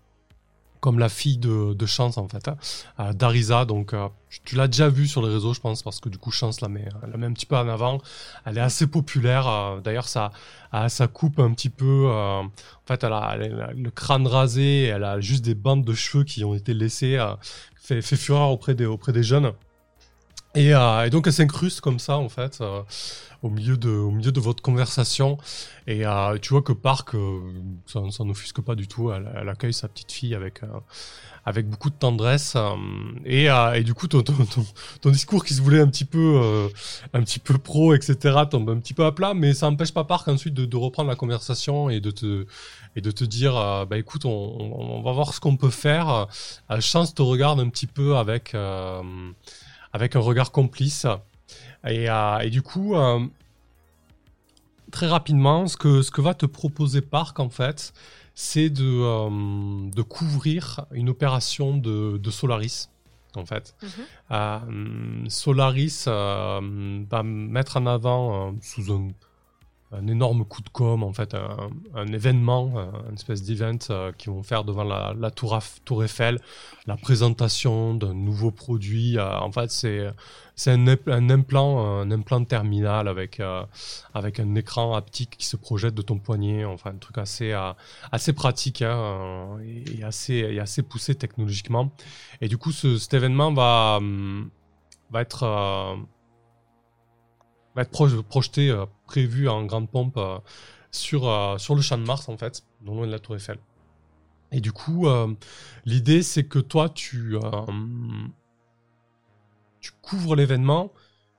comme 0.88 1.00
la 1.00 1.10
fille 1.10 1.38
de, 1.38 1.86
Chance 1.86 2.18
en 2.18 2.30
fait, 2.30 2.48
hein. 2.48 3.12
Darisa. 3.12 3.66
Donc 3.66 3.94
euh, 3.94 4.08
tu 4.46 4.56
l'as 4.56 4.70
déjà 4.70 4.88
vu 4.88 5.06
sur 5.06 5.22
les 5.22 5.34
réseaux, 5.34 5.54
je 5.54 5.60
pense, 5.60 5.84
parce 5.84 6.00
que 6.00 6.08
du 6.08 6.18
coup 6.18 6.32
Chance 6.32 6.62
la 6.62 6.70
met, 6.70 6.88
la 7.12 7.18
met 7.18 7.26
un 7.26 7.34
petit 7.34 7.46
peu 7.46 7.58
en 7.58 7.68
avant. 7.68 8.00
Elle 8.46 8.58
est 8.58 8.62
assez 8.62 8.88
populaire. 8.88 9.50
Euh, 9.50 9.82
d'ailleurs, 9.82 10.08
ça, 10.08 10.32
ça 10.88 11.08
coupe 11.10 11.40
un 11.40 11.52
petit 11.52 11.70
peu. 11.70 12.06
Euh, 12.10 12.40
en 12.40 12.52
fait, 12.86 13.04
elle 13.04 13.12
a, 13.12 13.36
le 13.36 13.92
crâne 13.92 14.28
rasé. 14.28 14.84
Elle 14.84 15.04
a 15.04 15.20
juste 15.20 15.44
des 15.44 15.56
bandes 15.56 15.84
de 15.84 15.94
cheveux 15.94 16.24
qui 16.24 16.46
ont 16.46 16.56
été 16.56 16.74
laissées. 16.74 17.20
fait, 17.76 18.02
fureur 18.02 18.52
auprès 18.52 18.74
des 18.74 19.24
jeunes. 19.24 19.52
Et, 20.58 20.70
et 20.72 21.10
donc 21.10 21.28
elle 21.28 21.34
s'incruste 21.34 21.82
comme 21.82 22.00
ça 22.00 22.18
en 22.18 22.30
fait 22.30 22.62
au 23.44 23.50
milieu 23.50 23.78
de, 23.78 23.90
au 23.90 24.12
milieu 24.12 24.32
de 24.32 24.40
votre 24.40 24.62
conversation. 24.62 25.38
Et 25.86 26.06
euh, 26.06 26.38
tu 26.40 26.50
vois 26.50 26.62
que 26.62 26.74
Park, 26.74 27.16
euh, 27.16 27.40
ça, 27.86 28.02
ça 28.12 28.24
n'offusque 28.24 28.62
pas 28.62 28.76
du 28.76 28.88
tout. 28.88 29.12
Elle, 29.12 29.50
accueille 29.50 29.74
sa 29.74 29.88
petite 29.88 30.12
fille 30.12 30.36
avec, 30.36 30.64
euh, 30.64 30.68
avec 31.46 31.70
beaucoup 31.70 31.90
de 31.90 31.96
tendresse. 31.96 32.58
Et, 33.26 33.46
et, 33.46 33.84
du 33.84 33.94
coup, 33.94 34.08
ton, 34.08 34.22
ton, 34.22 34.34
ton, 35.02 35.10
discours 35.12 35.46
qui 35.46 35.54
se 35.54 35.62
voulait 35.62 35.80
un 35.80 35.88
petit 35.88 36.06
peu, 36.06 36.70
un 37.14 37.22
petit 37.22 37.40
peu 37.40 37.58
pro, 37.58 37.94
etc., 37.94 38.16
tombe 38.50 38.70
un 38.70 38.80
petit 38.80 38.94
peu 38.94 39.06
à 39.06 39.12
plat. 39.12 39.34
Mais 39.34 39.54
ça 39.54 39.70
n'empêche 39.70 39.94
pas 39.94 40.04
Park 40.04 40.28
ensuite 40.28 40.54
de, 40.54 40.66
de, 40.66 40.78
reprendre 40.78 41.10
la 41.10 41.16
conversation 41.16 41.90
et 41.90 42.00
de 42.00 42.12
te, 42.12 42.46
et 42.96 43.02
de 43.02 43.12
te 43.12 43.24
dire, 43.24 43.54
bah 43.90 43.98
écoute, 43.98 44.26
on, 44.26 44.30
on, 44.30 45.02
va 45.02 45.12
voir 45.12 45.34
ce 45.34 45.40
qu'on 45.40 45.58
peut 45.58 45.70
faire. 45.70 46.28
Chance 46.80 47.14
te 47.14 47.22
regarde 47.22 47.60
un 47.60 47.70
petit 47.70 47.88
peu 47.88 48.18
avec, 48.18 48.56
avec 49.94 50.16
un 50.16 50.20
regard 50.20 50.52
complice. 50.52 51.06
Et, 51.86 52.10
euh, 52.10 52.40
et 52.40 52.50
du 52.50 52.62
coup, 52.62 52.96
euh, 52.96 53.26
très 54.92 55.08
rapidement, 55.08 55.68
ce 55.68 55.78
que, 55.78 56.02
ce 56.02 56.12
que 56.12 56.22
va 56.22 56.34
te 56.34 56.46
proposer 56.46 57.02
Park, 57.02 57.40
en 57.40 57.50
fait, 57.50 57.94
c'est 58.34 58.70
de, 58.70 58.84
euh, 58.86 59.90
de 59.90 60.02
couvrir 60.02 60.86
une 60.92 61.10
opération 61.10 61.78
de, 61.78 62.18
de 62.18 62.32
Solaris 62.32 62.90
en 63.36 63.46
fait. 63.46 63.76
Mhm. 64.32 65.30
Solaris 65.30 66.06
va 66.08 67.24
mettre 67.24 67.78
en 67.78 67.86
avant 67.86 68.56
sous 68.64 68.92
un 68.92 69.10
un 69.92 70.08
énorme 70.08 70.44
coup 70.44 70.62
de 70.62 70.70
com, 70.70 71.02
en 71.02 71.14
fait, 71.14 71.34
un, 71.34 72.08
événement, 72.08 72.92
une 73.08 73.16
espèce 73.16 73.44
d'event 73.44 73.78
euh, 73.90 74.12
qui 74.18 74.28
vont 74.28 74.44
faire 74.44 74.66
devant 74.66 74.84
la, 74.84 75.32
tour, 75.32 76.04
Eiffel, 76.04 76.40
la 76.88 76.98
présentation 76.98 77.94
d'un 77.94 78.14
nouveau 78.14 78.52
produit. 78.52 79.18
Euh, 79.18 79.40
en 79.40 79.52
fait, 79.52 79.72
c'est 79.72 80.08
c'est 80.56 80.72
un, 80.72 81.30
implant, 81.30 82.00
un 82.02 82.10
implant 82.12 82.44
terminal 82.44 83.08
avec 83.08 83.40
euh, 83.40 83.64
avec 84.14 84.40
un 84.40 84.56
écran 84.56 84.96
haptique 84.96 85.38
qui 85.38 85.46
se 85.46 85.56
projette 85.56 85.94
de 85.94 86.02
ton 86.02 86.18
poignet. 86.18 86.66
Enfin, 86.66 86.92
un 86.92 86.98
truc 86.98 87.18
assez 87.18 87.54
assez 88.12 88.34
pratique 88.34 88.82
hein, 88.82 89.58
et, 89.64 90.04
assez 90.04 90.34
et 90.34 90.60
assez 90.60 90.84
poussé 90.84 91.16
technologiquement. 91.16 91.92
Et 92.42 92.50
du 92.50 92.58
coup, 92.58 92.72
ce, 92.72 92.98
cet 92.98 93.14
événement 93.14 93.54
va 93.54 93.98
hum, 94.00 94.50
va 95.12 95.22
être 95.22 95.98
va 97.78 97.84
être 97.84 98.24
projeté, 98.24 98.72
euh, 98.72 98.86
prévu 99.06 99.48
en 99.48 99.64
grande 99.66 99.90
pompe 99.90 100.18
euh, 100.18 100.40
sur, 100.90 101.30
euh, 101.30 101.58
sur 101.60 101.76
le 101.76 101.82
champ 101.82 101.98
de 101.98 102.04
Mars, 102.04 102.28
en 102.28 102.38
fait, 102.38 102.64
non 102.82 102.96
loin 102.96 103.06
de 103.06 103.12
la 103.12 103.20
Tour 103.20 103.36
Eiffel. 103.36 103.60
Et 104.52 104.62
du 104.62 104.72
coup, 104.72 105.08
l'idée, 105.84 106.24
c'est 106.24 106.46
que 106.46 106.60
toi, 106.60 106.88
tu, 106.88 107.36
tu 109.82 109.92
couvres 110.02 110.38
l'événement, 110.38 110.94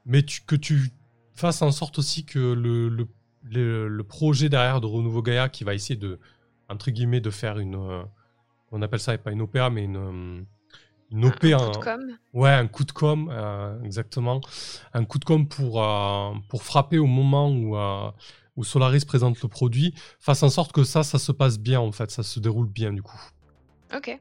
mais 0.05 0.23
que 0.23 0.57
tu 0.57 0.91
fasses 1.35 1.63
en 1.63 1.71
sorte 1.71 1.99
aussi 1.99 2.27
que 2.27 2.39
le, 2.39 3.09
le, 3.45 4.03
projet 4.05 4.51
derrière 4.51 4.83
de 4.83 4.87
Renouveau 4.87 5.23
Gaïa, 5.23 5.49
qui 5.49 5.65
va 5.65 5.73
essayer 5.73 5.97
de, 5.99 6.19
entre 6.69 6.91
guillemets, 6.91 7.23
de 7.23 7.31
faire 7.31 7.59
une. 7.59 7.77
on 8.73 8.83
appelle 8.83 9.01
ça 9.01 9.17
pas 9.17 9.33
une 9.33 9.41
opéra, 9.41 9.71
mais 9.71 9.85
une 9.85 10.45
une 11.11 11.25
OP 11.25 11.45
un, 11.45 11.59
coup 11.59 11.71
de 11.71 11.85
com. 11.85 12.19
Ouais, 12.35 12.51
un 12.51 12.67
coup 12.67 12.85
de 12.85 12.93
com, 12.93 13.31
euh, 13.33 13.83
exactement. 13.83 14.41
Un 14.93 15.05
coup 15.05 15.19
de 15.19 15.25
com 15.25 15.49
pour, 15.49 15.83
euh, 15.83 16.33
pour 16.49 16.63
frapper 16.63 16.99
au 16.99 17.07
moment 17.07 17.51
où, 17.51 17.77
euh, 17.77 18.11
où 18.57 18.65
Solaris 18.65 19.05
présente 19.07 19.41
le 19.41 19.49
produit, 19.49 19.95
fasse 20.21 20.43
en 20.43 20.51
sorte 20.51 20.73
que 20.73 20.85
ça, 20.85 21.03
ça 21.03 21.19
se 21.19 21.33
passe 21.33 21.59
bien 21.59 21.81
en 21.81 21.93
fait, 21.93 22.11
ça 22.11 22.23
se 22.23 22.41
déroule 22.41 22.69
bien 22.69 22.93
du 22.93 23.03
coup. 23.03 23.21
Ok. 23.95 24.19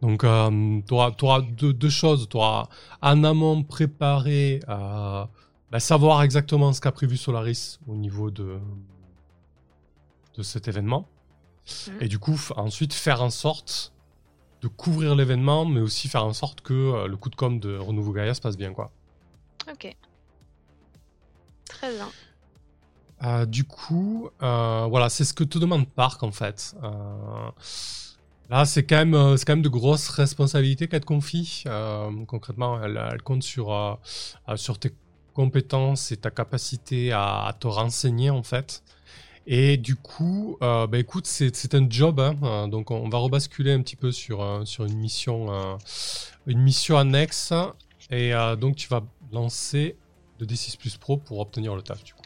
Donc, 0.00 0.20
tu 0.20 0.94
auras, 0.94 1.40
deux, 1.40 1.88
choses. 1.88 2.28
Tu 2.28 2.36
auras 2.36 2.68
en 3.00 3.24
amont 3.24 3.62
préparé 3.62 4.60
bah, 4.66 5.80
savoir 5.80 6.22
exactement 6.22 6.72
ce 6.72 6.80
qu'a 6.80 6.92
prévu 6.92 7.16
Solaris 7.16 7.78
au 7.86 7.94
niveau 7.94 8.30
de, 8.30 8.58
de 10.36 10.42
cet 10.42 10.68
événement. 10.68 11.08
Mhm. 11.88 11.94
Et 12.00 12.08
du 12.08 12.18
coup, 12.18 12.38
ensuite 12.56 12.92
faire 12.92 13.22
en 13.22 13.30
sorte 13.30 13.93
de 14.64 14.68
couvrir 14.68 15.14
l'événement, 15.14 15.66
mais 15.66 15.80
aussi 15.80 16.08
faire 16.08 16.24
en 16.24 16.32
sorte 16.32 16.62
que 16.62 16.72
euh, 16.72 17.06
le 17.06 17.16
coup 17.16 17.28
de 17.28 17.36
com 17.36 17.60
de 17.60 17.76
Renouveau 17.76 18.12
Gaia 18.12 18.32
se 18.32 18.40
passe 18.40 18.56
bien. 18.56 18.72
Quoi. 18.72 18.90
Ok. 19.70 19.94
Très 21.68 21.92
bien. 21.92 22.08
Euh, 23.22 23.46
du 23.46 23.64
coup, 23.64 24.30
euh, 24.42 24.86
voilà, 24.88 25.10
c'est 25.10 25.24
ce 25.24 25.34
que 25.34 25.44
te 25.44 25.58
demande 25.58 25.86
Park 25.86 26.22
en 26.22 26.32
fait. 26.32 26.74
Là, 28.50 28.66
c'est 28.66 28.84
quand, 28.84 29.04
même, 29.04 29.36
c'est 29.36 29.46
quand 29.46 29.54
même 29.54 29.62
de 29.62 29.68
grosses 29.70 30.08
responsabilités 30.08 30.86
qu'elle 30.88 31.00
te 31.00 31.06
confie. 31.06 31.64
Concrètement, 32.26 32.82
elle, 32.82 33.00
elle 33.12 33.22
compte 33.22 33.42
sur, 33.42 33.98
sur 34.56 34.78
tes 34.78 34.94
compétences 35.32 36.12
et 36.12 36.16
ta 36.18 36.30
capacité 36.30 37.12
à, 37.12 37.46
à 37.46 37.52
te 37.54 37.66
renseigner 37.66 38.30
en 38.30 38.42
fait. 38.42 38.82
Et 39.46 39.76
du 39.76 39.94
coup, 39.96 40.56
euh, 40.62 40.86
bah, 40.86 40.98
écoute, 40.98 41.26
c'est 41.26 41.74
un 41.74 41.86
job, 41.88 42.18
hein, 42.18 42.34
euh, 42.42 42.66
donc 42.66 42.90
on 42.90 43.08
va 43.08 43.18
rebasculer 43.18 43.72
un 43.72 43.82
petit 43.82 43.96
peu 43.96 44.10
sur, 44.10 44.42
euh, 44.42 44.64
sur 44.64 44.84
une 44.84 44.96
mission, 44.96 45.52
euh, 45.52 45.76
une 46.46 46.60
mission 46.60 46.96
annexe, 46.96 47.52
et 48.10 48.32
donc 48.58 48.76
tu 48.76 48.88
vas 48.88 49.02
lancer 49.32 49.96
le 50.38 50.46
D6 50.46 50.78
Plus 50.78 50.96
Pro 50.96 51.16
pour 51.16 51.40
obtenir 51.40 51.74
le 51.74 51.82
taf 51.82 52.02
du 52.02 52.14
coup. 52.14 52.22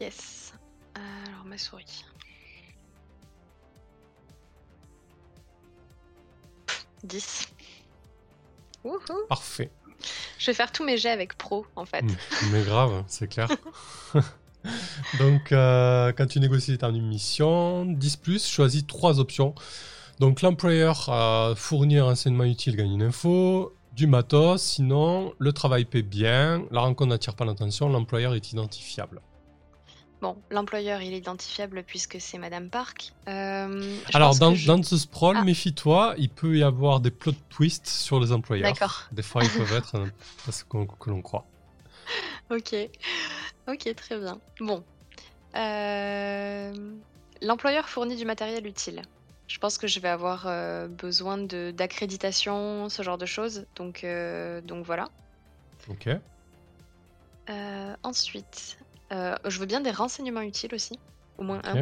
Yes. 0.00 0.52
Alors, 0.94 1.44
ma 1.44 1.56
souris. 1.58 2.04
10. 7.04 7.48
Wouhou. 8.84 8.98
Parfait. 9.28 9.70
Je 10.38 10.46
vais 10.46 10.54
faire 10.54 10.72
tous 10.72 10.84
mes 10.84 10.96
jets 10.96 11.10
avec 11.10 11.36
pro 11.38 11.66
en 11.76 11.84
fait. 11.84 12.02
Mm, 12.02 12.16
Mais 12.52 12.62
grave, 12.62 13.04
c'est 13.06 13.28
clair. 13.28 13.48
Donc, 15.18 15.52
euh, 15.52 16.12
quand 16.16 16.26
tu 16.26 16.40
négocies 16.40 16.78
ta 16.78 16.90
mission, 16.90 17.84
10 17.84 18.16
plus, 18.16 18.46
choisis 18.48 18.86
trois 18.86 19.20
options. 19.20 19.54
Donc, 20.20 20.42
l'employeur 20.42 21.08
euh, 21.08 21.54
fournit 21.54 21.98
un 21.98 22.04
renseignement 22.04 22.44
utile, 22.44 22.76
gagne 22.76 22.92
une 22.92 23.02
info, 23.02 23.74
du 23.92 24.06
matos, 24.06 24.62
sinon, 24.62 25.32
le 25.38 25.52
travail 25.52 25.84
paie 25.84 26.02
bien, 26.02 26.64
la 26.70 26.80
rencontre 26.80 27.10
n'attire 27.10 27.34
pas 27.34 27.44
l'attention, 27.44 27.88
l'employeur 27.88 28.34
est 28.34 28.52
identifiable. 28.52 29.20
Bon, 30.22 30.36
l'employeur 30.50 31.02
il 31.02 31.12
est 31.12 31.18
identifiable 31.18 31.84
puisque 31.86 32.16
c'est 32.20 32.38
Madame 32.38 32.70
Park. 32.70 33.12
Euh, 33.28 33.96
Alors, 34.14 34.34
dans, 34.38 34.52
que 34.52 34.56
je- 34.56 34.66
dans 34.66 34.82
ce 34.82 34.96
sprawl, 34.96 35.36
Ah. 35.38 35.44
méfie-toi, 35.44 36.14
il 36.16 36.30
peut 36.30 36.56
y 36.56 36.62
avoir 36.62 37.00
des 37.00 37.10
plot 37.10 37.32
twists 37.50 37.86
sur 37.86 38.18
les 38.18 38.32
employeurs. 38.32 38.72
D'accord. 38.72 39.04
Des 39.12 39.22
fois, 39.22 39.44
ils 39.44 39.50
peuvent 39.50 39.74
être 39.76 40.02
ce 40.50 40.64
qu'on- 40.64 40.86
que 40.86 41.10
l'on 41.10 41.20
croit. 41.20 41.44
Ok. 42.50 42.74
Ok, 43.68 43.92
très 43.94 44.18
bien. 44.18 44.40
Bon. 44.60 44.84
Euh, 45.54 46.72
L'employeur 47.42 47.88
fournit 47.88 48.16
du 48.16 48.24
matériel 48.24 48.66
utile. 48.66 49.02
Je 49.48 49.58
pense 49.58 49.78
que 49.78 49.86
je 49.86 50.00
vais 50.00 50.08
avoir 50.08 50.46
euh, 50.46 50.88
besoin 50.88 51.38
de- 51.38 51.70
d'accréditation, 51.70 52.88
ce 52.88 53.02
genre 53.02 53.18
de 53.18 53.26
choses. 53.26 53.66
Donc, 53.76 54.04
euh, 54.04 54.60
donc 54.62 54.84
voilà. 54.84 55.08
Ok. 55.88 56.08
Euh, 57.50 57.94
ensuite, 58.02 58.78
je 59.10 59.58
veux 59.60 59.66
bien 59.66 59.80
des 59.80 59.90
renseignements 59.92 60.40
utiles 60.40 60.74
aussi, 60.74 60.98
au 61.38 61.44
moins 61.44 61.60
un. 61.64 61.74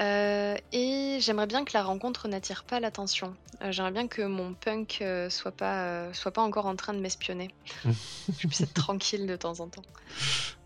Euh, 0.00 0.56
et 0.72 1.18
j'aimerais 1.20 1.48
bien 1.48 1.64
que 1.64 1.72
la 1.74 1.82
rencontre 1.82 2.28
n'attire 2.28 2.64
pas 2.64 2.78
l'attention. 2.78 3.34
Euh, 3.62 3.72
j'aimerais 3.72 3.90
bien 3.90 4.06
que 4.06 4.22
mon 4.22 4.54
punk 4.54 4.98
euh, 5.00 5.28
soit 5.28 5.50
pas 5.50 6.12
soit 6.14 6.30
pas 6.30 6.42
encore 6.42 6.66
en 6.66 6.76
train 6.76 6.94
de 6.94 7.00
m'espionner. 7.00 7.52
je 7.84 8.46
puisse 8.46 8.60
être 8.60 8.74
tranquille 8.74 9.26
de 9.26 9.34
temps 9.34 9.58
en 9.60 9.68
temps. 9.68 9.82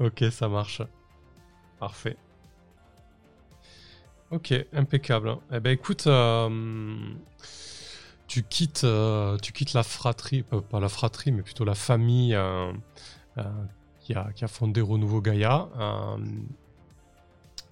Ok, 0.01 0.25
ça 0.31 0.49
marche. 0.49 0.83
Parfait. 1.79 2.17
Ok, 4.31 4.55
impeccable. 4.73 5.37
Eh 5.51 5.61
ben 5.61 5.71
écoute, 5.71 6.09
tu 8.27 8.43
quittes, 8.45 8.87
tu 9.43 9.53
quittes 9.53 9.73
la 9.75 9.83
fratrie, 9.83 10.43
pas 10.43 10.81
la 10.81 10.89
fratrie, 10.89 11.33
mais 11.33 11.43
plutôt 11.43 11.65
la 11.65 11.75
famille 11.75 12.39
qui, 14.01 14.15
a, 14.15 14.33
qui 14.35 14.45
a 14.45 14.49
fondé 14.49 14.81
Renouveau 14.81 15.21
Gaïa. 15.21 15.69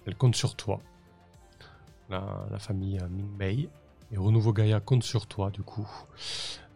elle 0.05 0.15
compte 0.15 0.35
sur 0.35 0.55
toi, 0.55 0.81
la, 2.11 2.59
famille 2.59 2.99
euh, 2.99 3.07
Ming 3.09 3.37
Mei. 3.37 3.69
Et 4.11 4.17
Renouveau 4.17 4.53
Gaïa 4.53 4.79
compte 4.79 5.03
sur 5.03 5.25
toi, 5.25 5.51
du 5.51 5.63
coup. 5.63 5.89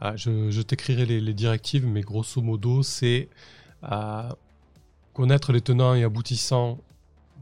Euh, 0.01 0.13
je 0.15 0.61
t'écrirai 0.61 1.05
les, 1.05 1.33
directives, 1.33 1.85
mais 1.85 2.01
grosso 2.01 2.41
modo, 2.41 2.81
c'est 2.81 3.29
euh, 3.83 4.29
connaître 5.13 5.51
les 5.51 5.61
tenants 5.61 5.93
et 5.93 6.03
aboutissants 6.03 6.79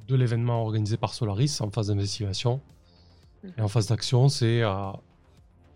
de 0.07 0.15
l'événement 0.15 0.61
organisé 0.61 0.97
par 0.97 1.13
Solaris 1.13 1.57
en 1.61 1.69
phase 1.71 1.87
d'investigation. 1.87 2.61
Et 3.57 3.61
en 3.61 3.67
phase 3.67 3.87
d'action, 3.87 4.29
c'est 4.29 4.61
euh, 4.61 4.91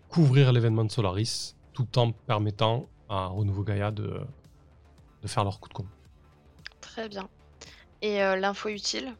couvrir 0.08 0.52
l'événement 0.52 0.84
de 0.84 0.90
Solaris 0.90 1.54
tout 1.72 1.98
en 1.98 2.12
permettant 2.12 2.88
à 3.08 3.26
Renouveau 3.26 3.62
Gaïa 3.62 3.90
de, 3.90 4.20
de 5.22 5.28
faire 5.28 5.44
leur 5.44 5.60
coup 5.60 5.68
de 5.68 5.74
com. 5.74 5.86
Très 6.80 7.08
bien. 7.08 7.28
Et 8.00 8.22
euh, 8.22 8.36
l'info 8.36 8.68
utile, 8.68 9.14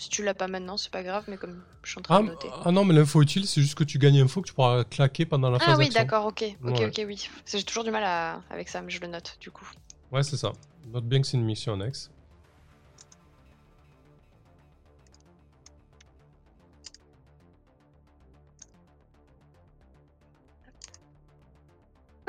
si 0.00 0.08
tu 0.08 0.22
l'as 0.24 0.32
pas 0.32 0.48
maintenant, 0.48 0.78
c'est 0.78 0.90
pas 0.90 1.02
grave, 1.02 1.24
mais 1.28 1.36
comme 1.36 1.62
je 1.82 1.90
suis 1.90 1.98
en 1.98 2.02
train 2.02 2.16
Ah, 2.16 2.22
de 2.22 2.26
noter. 2.28 2.48
ah 2.64 2.70
non, 2.72 2.86
mais 2.86 2.94
l'info 2.94 3.20
utile, 3.20 3.46
c'est 3.46 3.60
juste 3.60 3.74
que 3.74 3.84
tu 3.84 3.98
gagnes 3.98 4.18
info 4.20 4.40
que 4.40 4.48
tu 4.48 4.54
pourras 4.54 4.82
claquer 4.84 5.26
pendant 5.26 5.50
la 5.50 5.58
phase 5.58 5.68
Ah 5.74 5.76
oui, 5.76 5.84
d'action. 5.90 6.02
d'accord, 6.02 6.26
ok, 6.26 6.44
ok, 6.64 6.70
Ouais. 6.70 6.86
ok, 6.86 7.02
oui. 7.06 7.28
J'ai 7.46 7.62
toujours 7.62 7.84
du 7.84 7.90
mal 7.90 8.02
à... 8.04 8.40
avec 8.48 8.70
ça, 8.70 8.80
mais 8.80 8.90
je 8.90 8.98
le 9.00 9.08
note 9.08 9.36
du 9.40 9.50
coup. 9.50 9.68
Ouais, 10.10 10.22
c'est 10.22 10.38
ça. 10.38 10.52
Note 10.86 11.04
bien 11.04 11.20
que 11.20 11.26
c'est 11.26 11.36
une 11.36 11.44
mission 11.44 11.74
annexe. 11.74 12.10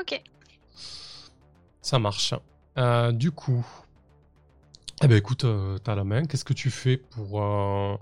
Ok. 0.00 0.20
Ça 1.80 1.98
marche. 1.98 2.34
Euh, 2.78 3.12
du 3.12 3.30
coup, 3.30 3.66
eh 5.02 5.08
ben 5.08 5.16
écoute, 5.16 5.44
euh, 5.44 5.78
t'as 5.78 5.94
la 5.94 6.04
main. 6.04 6.24
Qu'est-ce 6.24 6.44
que 6.44 6.52
tu 6.52 6.70
fais 6.70 6.96
pour, 6.96 7.42
euh, 7.42 7.96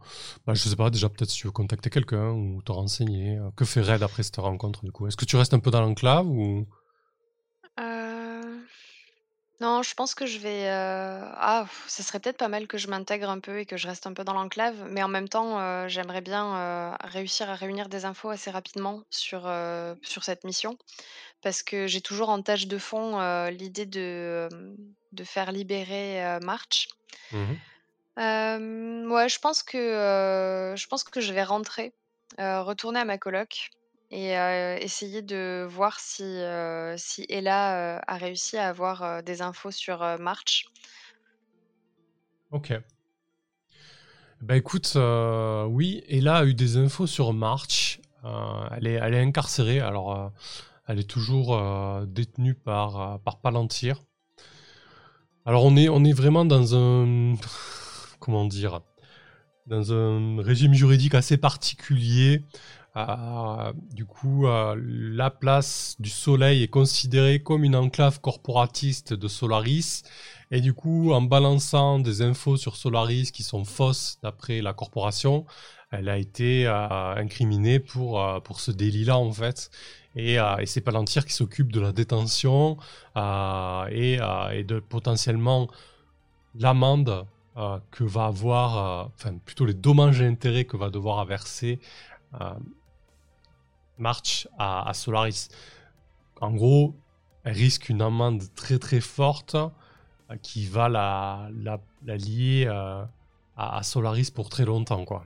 bah, 0.47 0.55
je 0.55 0.69
sais 0.69 0.77
pas, 0.77 0.91
déjà 0.91 1.09
peut-être 1.09 1.31
si 1.31 1.39
tu 1.39 1.47
veux 1.47 1.53
contacter 1.53 1.89
quelqu'un 1.91 2.31
ou 2.33 2.63
te 2.63 2.73
renseigner. 2.73 3.39
Euh, 3.39 3.51
Que 3.57 3.65
fait 3.65 3.81
Red 3.81 4.03
après 4.03 4.23
cette 4.23 4.37
rencontre 4.37 4.85
du 4.85 4.93
coup? 4.93 5.07
Est-ce 5.07 5.17
que 5.17 5.25
tu 5.25 5.37
restes 5.37 5.55
un 5.55 5.61
peu 5.61 5.71
dans 5.71 5.81
l'enclave 5.81 6.27
ou? 6.27 6.67
Non, 9.61 9.83
je 9.83 9.95
pense 9.95 10.15
que 10.15 10.25
je 10.25 10.39
vais. 10.39 10.69
euh, 10.71 11.21
Ah, 11.37 11.65
pff, 11.67 11.85
ça 11.87 12.03
serait 12.03 12.19
peut-être 12.19 12.39
pas 12.39 12.49
mal 12.49 12.67
que 12.67 12.79
je 12.79 12.89
m'intègre 12.89 13.29
un 13.29 13.41
peu 13.41 13.59
et 13.61 13.67
que 13.67 13.77
je 13.77 13.87
reste 13.89 14.07
un 14.07 14.15
peu 14.15 14.25
dans 14.25 14.33
l'enclave, 14.33 14.87
mais 14.89 15.03
en 15.03 15.09
même 15.09 15.29
temps, 15.29 15.61
euh, 15.61 15.87
j'aimerais 15.87 16.23
bien 16.23 16.57
euh, 16.57 16.95
réussir 17.05 17.51
à 17.51 17.55
réunir 17.55 17.91
des 17.91 18.07
infos 18.07 18.31
assez 18.31 18.51
rapidement 18.51 19.03
sur, 19.11 19.43
euh, 19.47 19.95
sur 20.03 20.25
cette 20.25 20.45
mission, 20.45 20.79
parce 21.43 21.63
que 21.63 21.87
j'ai 21.87 22.01
toujours 22.01 22.31
en 22.31 22.41
tâche 22.41 22.69
de 22.69 22.79
fond 22.79 23.21
euh, 23.21 23.51
l'idée 23.51 23.85
de, 23.85 24.49
euh, 24.51 24.75
de 25.13 25.25
faire 25.25 25.53
libérer 25.53 26.25
euh, 26.25 26.41
March. 26.41 26.89
Mhm. 27.33 27.59
Euh, 28.19 29.09
ouais, 29.09 29.29
je 29.29 29.39
pense 29.41 29.63
que 29.63 29.77
euh, 29.79 30.75
je 30.75 30.87
pense 30.87 31.05
que 31.05 31.21
je 31.21 31.33
vais 31.35 31.45
rentrer, 31.45 31.93
euh, 32.39 32.63
retourner 32.63 33.01
à 33.01 33.05
ma 33.05 33.19
coloc 33.19 33.71
et 34.11 34.33
essayer 34.83 35.23
de 35.23 35.67
voir 35.69 36.01
si 36.01 36.41
si 36.97 37.27
Ella 37.29 38.01
a 38.07 38.17
réussi 38.17 38.57
à 38.57 38.69
avoir 38.69 39.23
des 39.23 39.43
infos 39.43 39.71
sur 39.71 40.01
March. 40.19 40.67
Ok. 42.51 42.73
Bah 44.41 44.57
écoute, 44.57 44.97
oui, 45.69 46.03
Ella 46.09 46.39
a 46.39 46.45
eu 46.45 46.55
des 46.55 46.77
infos 46.77 47.07
sur 47.07 47.33
March. 47.33 48.01
Elle, 48.25 48.87
est, 48.87 48.95
elle 48.95 49.15
est 49.15 49.23
incarcérée, 49.23 49.81
alors 49.81 50.33
elle 50.89 50.99
est 50.99 51.09
toujours 51.09 51.57
détenue 52.07 52.55
par, 52.55 53.21
par 53.21 53.41
Palantir. 53.41 54.03
Alors 55.47 55.65
on 55.65 55.77
est, 55.77 55.89
on 55.89 56.05
est 56.05 56.13
vraiment 56.13 56.45
dans 56.45 56.75
un... 56.75 57.35
Comment 58.19 58.45
dire 58.45 58.81
Dans 59.67 59.93
un 59.93 60.43
régime 60.43 60.75
juridique 60.75 61.15
assez 61.15 61.39
particulier. 61.39 62.43
Du 62.95 64.05
coup, 64.05 64.47
la 64.47 65.31
place 65.31 65.97
du 66.01 66.11
Soleil 66.11 66.63
est 66.63 66.69
considérée 66.69 67.43
comme 67.43 67.65
une 67.65 67.77
enclave 67.77 68.21
corporatiste 68.21 69.15
de 69.15 69.29
Solaris. 69.29 70.03
Et 70.51 70.61
du 70.61 70.75
coup, 70.75 71.13
en 71.13 71.23
balançant 71.23 72.01
des 72.01 72.23
infos 72.23 72.57
sur 72.57 72.75
Solaris 72.75 73.31
qui 73.31 73.45
sont 73.45 73.65
fausses 73.65 74.19
d'après 74.23 74.61
la 74.61 74.73
corporation, 74.73 75.47
elle 75.91 76.09
a 76.09 76.19
été 76.19 76.67
euh, 76.67 77.15
incriminée 77.17 77.81
pour, 77.81 78.21
euh, 78.23 78.41
pour 78.41 78.61
ce 78.61 78.71
délit-là, 78.71 79.19
en 79.19 79.33
fait. 79.33 79.71
Et, 80.17 80.39
euh, 80.39 80.57
et 80.59 80.67
c'est 80.67 80.81
Palantir 80.81 81.25
qui 81.25 81.33
s'occupe 81.33 81.73
de 81.73 81.81
la 81.81 81.93
détention 81.93 82.77
et, 83.17 84.19
de 84.19 84.81
potentiellement 84.81 85.69
l'amende 86.59 87.27
que 87.91 88.05
va 88.05 88.27
avoir, 88.27 89.11
enfin 89.15 89.35
plutôt 89.45 89.67
les 89.67 89.75
dommages 89.75 90.21
et 90.21 90.27
intérêts 90.27 90.65
que 90.65 90.77
va 90.77 90.91
devoir 90.91 91.25
verser 91.27 91.79
March 94.01 94.49
à, 94.59 94.89
à 94.89 94.95
Solaris. 94.95 95.49
En 96.41 96.53
gros, 96.53 96.95
elle 97.45 97.55
risque 97.55 97.89
une 97.89 98.03
amende 98.03 98.43
très 98.55 98.79
très 98.79 99.01
forte 99.01 99.57
qui 100.43 100.67
va 100.67 100.89
la, 100.89 101.49
la, 101.55 102.17
lier 102.17 102.67
à, 103.57 103.83
Solaris 103.83 104.31
pour 104.31 104.49
très 104.49 104.65
longtemps, 104.65 105.05
quoi. 105.05 105.25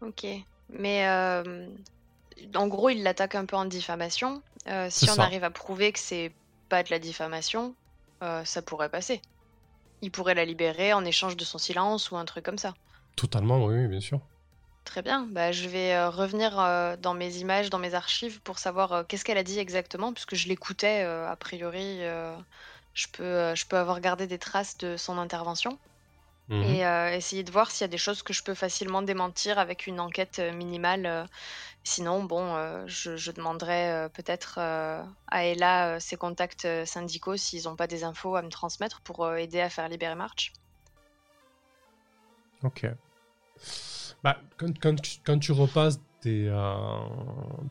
Ok. 0.00 0.26
Mais 0.70 1.08
en 2.54 2.66
gros, 2.66 2.90
il 2.90 3.02
l'attaque 3.02 3.34
un 3.34 3.46
peu 3.46 3.56
en 3.56 3.64
diffamation. 3.64 4.42
si 4.90 5.10
on 5.10 5.18
arrive 5.18 5.44
à 5.44 5.50
prouver 5.50 5.92
que 5.92 5.98
c'est 5.98 6.32
pas 6.68 6.82
de 6.82 6.90
la 6.90 6.98
diffamation, 6.98 7.74
ça 8.20 8.62
pourrait 8.62 8.90
passer. 8.90 9.20
Il 10.02 10.10
pourrait 10.10 10.34
la 10.34 10.44
libérer 10.44 10.92
en 10.92 11.04
échange 11.04 11.36
de 11.36 11.44
son 11.44 11.58
silence 11.58 12.10
ou 12.10 12.16
un 12.16 12.24
truc 12.24 12.44
comme 12.44 12.58
ça. 12.58 12.74
Totalement, 13.16 13.64
oui, 13.64 13.86
bien 13.88 14.00
sûr. 14.00 14.20
Très 14.86 15.02
bien. 15.02 15.26
Bah, 15.30 15.50
je 15.52 15.68
vais 15.68 15.92
euh, 15.92 16.08
revenir 16.08 16.58
euh, 16.58 16.96
dans 16.96 17.12
mes 17.12 17.38
images, 17.38 17.70
dans 17.70 17.78
mes 17.78 17.94
archives 17.94 18.40
pour 18.40 18.60
savoir 18.60 18.92
euh, 18.92 19.02
qu'est-ce 19.02 19.24
qu'elle 19.24 19.36
a 19.36 19.42
dit 19.42 19.58
exactement, 19.58 20.12
puisque 20.12 20.36
je 20.36 20.48
l'écoutais, 20.48 21.02
a 21.02 21.36
priori, 21.36 22.00
je, 22.94 23.06
peux, 23.12 23.54
je 23.54 23.66
peux 23.66 23.76
avoir 23.76 24.00
gardé 24.00 24.26
des 24.26 24.38
traces 24.38 24.78
de 24.78 24.96
son 24.96 25.18
intervention. 25.18 25.78
Mhm. 26.48 26.62
Et 26.62 27.16
essayer 27.16 27.42
de 27.42 27.50
voir 27.50 27.72
s'il 27.72 27.80
y 27.82 27.84
a 27.84 27.88
des 27.88 27.98
choses 27.98 28.22
que 28.22 28.32
je 28.32 28.44
peux 28.44 28.54
facilement 28.54 29.02
démentir 29.02 29.58
avec 29.58 29.88
une 29.88 29.98
enquête 29.98 30.38
minimale. 30.38 31.28
Sinon, 31.82 32.22
bon, 32.22 32.86
je, 32.86 33.16
je, 33.16 33.32
demanderai 33.32 34.08
peut-être 34.14 34.58
à 34.60 35.44
Ella 35.44 35.98
ses 35.98 36.16
contacts 36.16 36.68
syndicaux 36.84 37.36
s'ils 37.36 37.64
n'ont 37.64 37.74
pas 37.74 37.88
des 37.88 38.04
infos 38.04 38.36
à 38.36 38.42
me 38.42 38.50
transmettre 38.50 39.00
pour 39.00 39.28
aider 39.34 39.60
à 39.60 39.68
faire 39.68 39.88
libérer 39.88 40.14
March. 40.14 40.52
Ok. 42.62 42.86
Bah, 44.22 44.38
quand, 44.56 44.72
quand, 45.24 45.38
tu, 45.38 45.52
repasses 45.52 46.00
tes, 46.20 46.48
euh, 46.48 46.74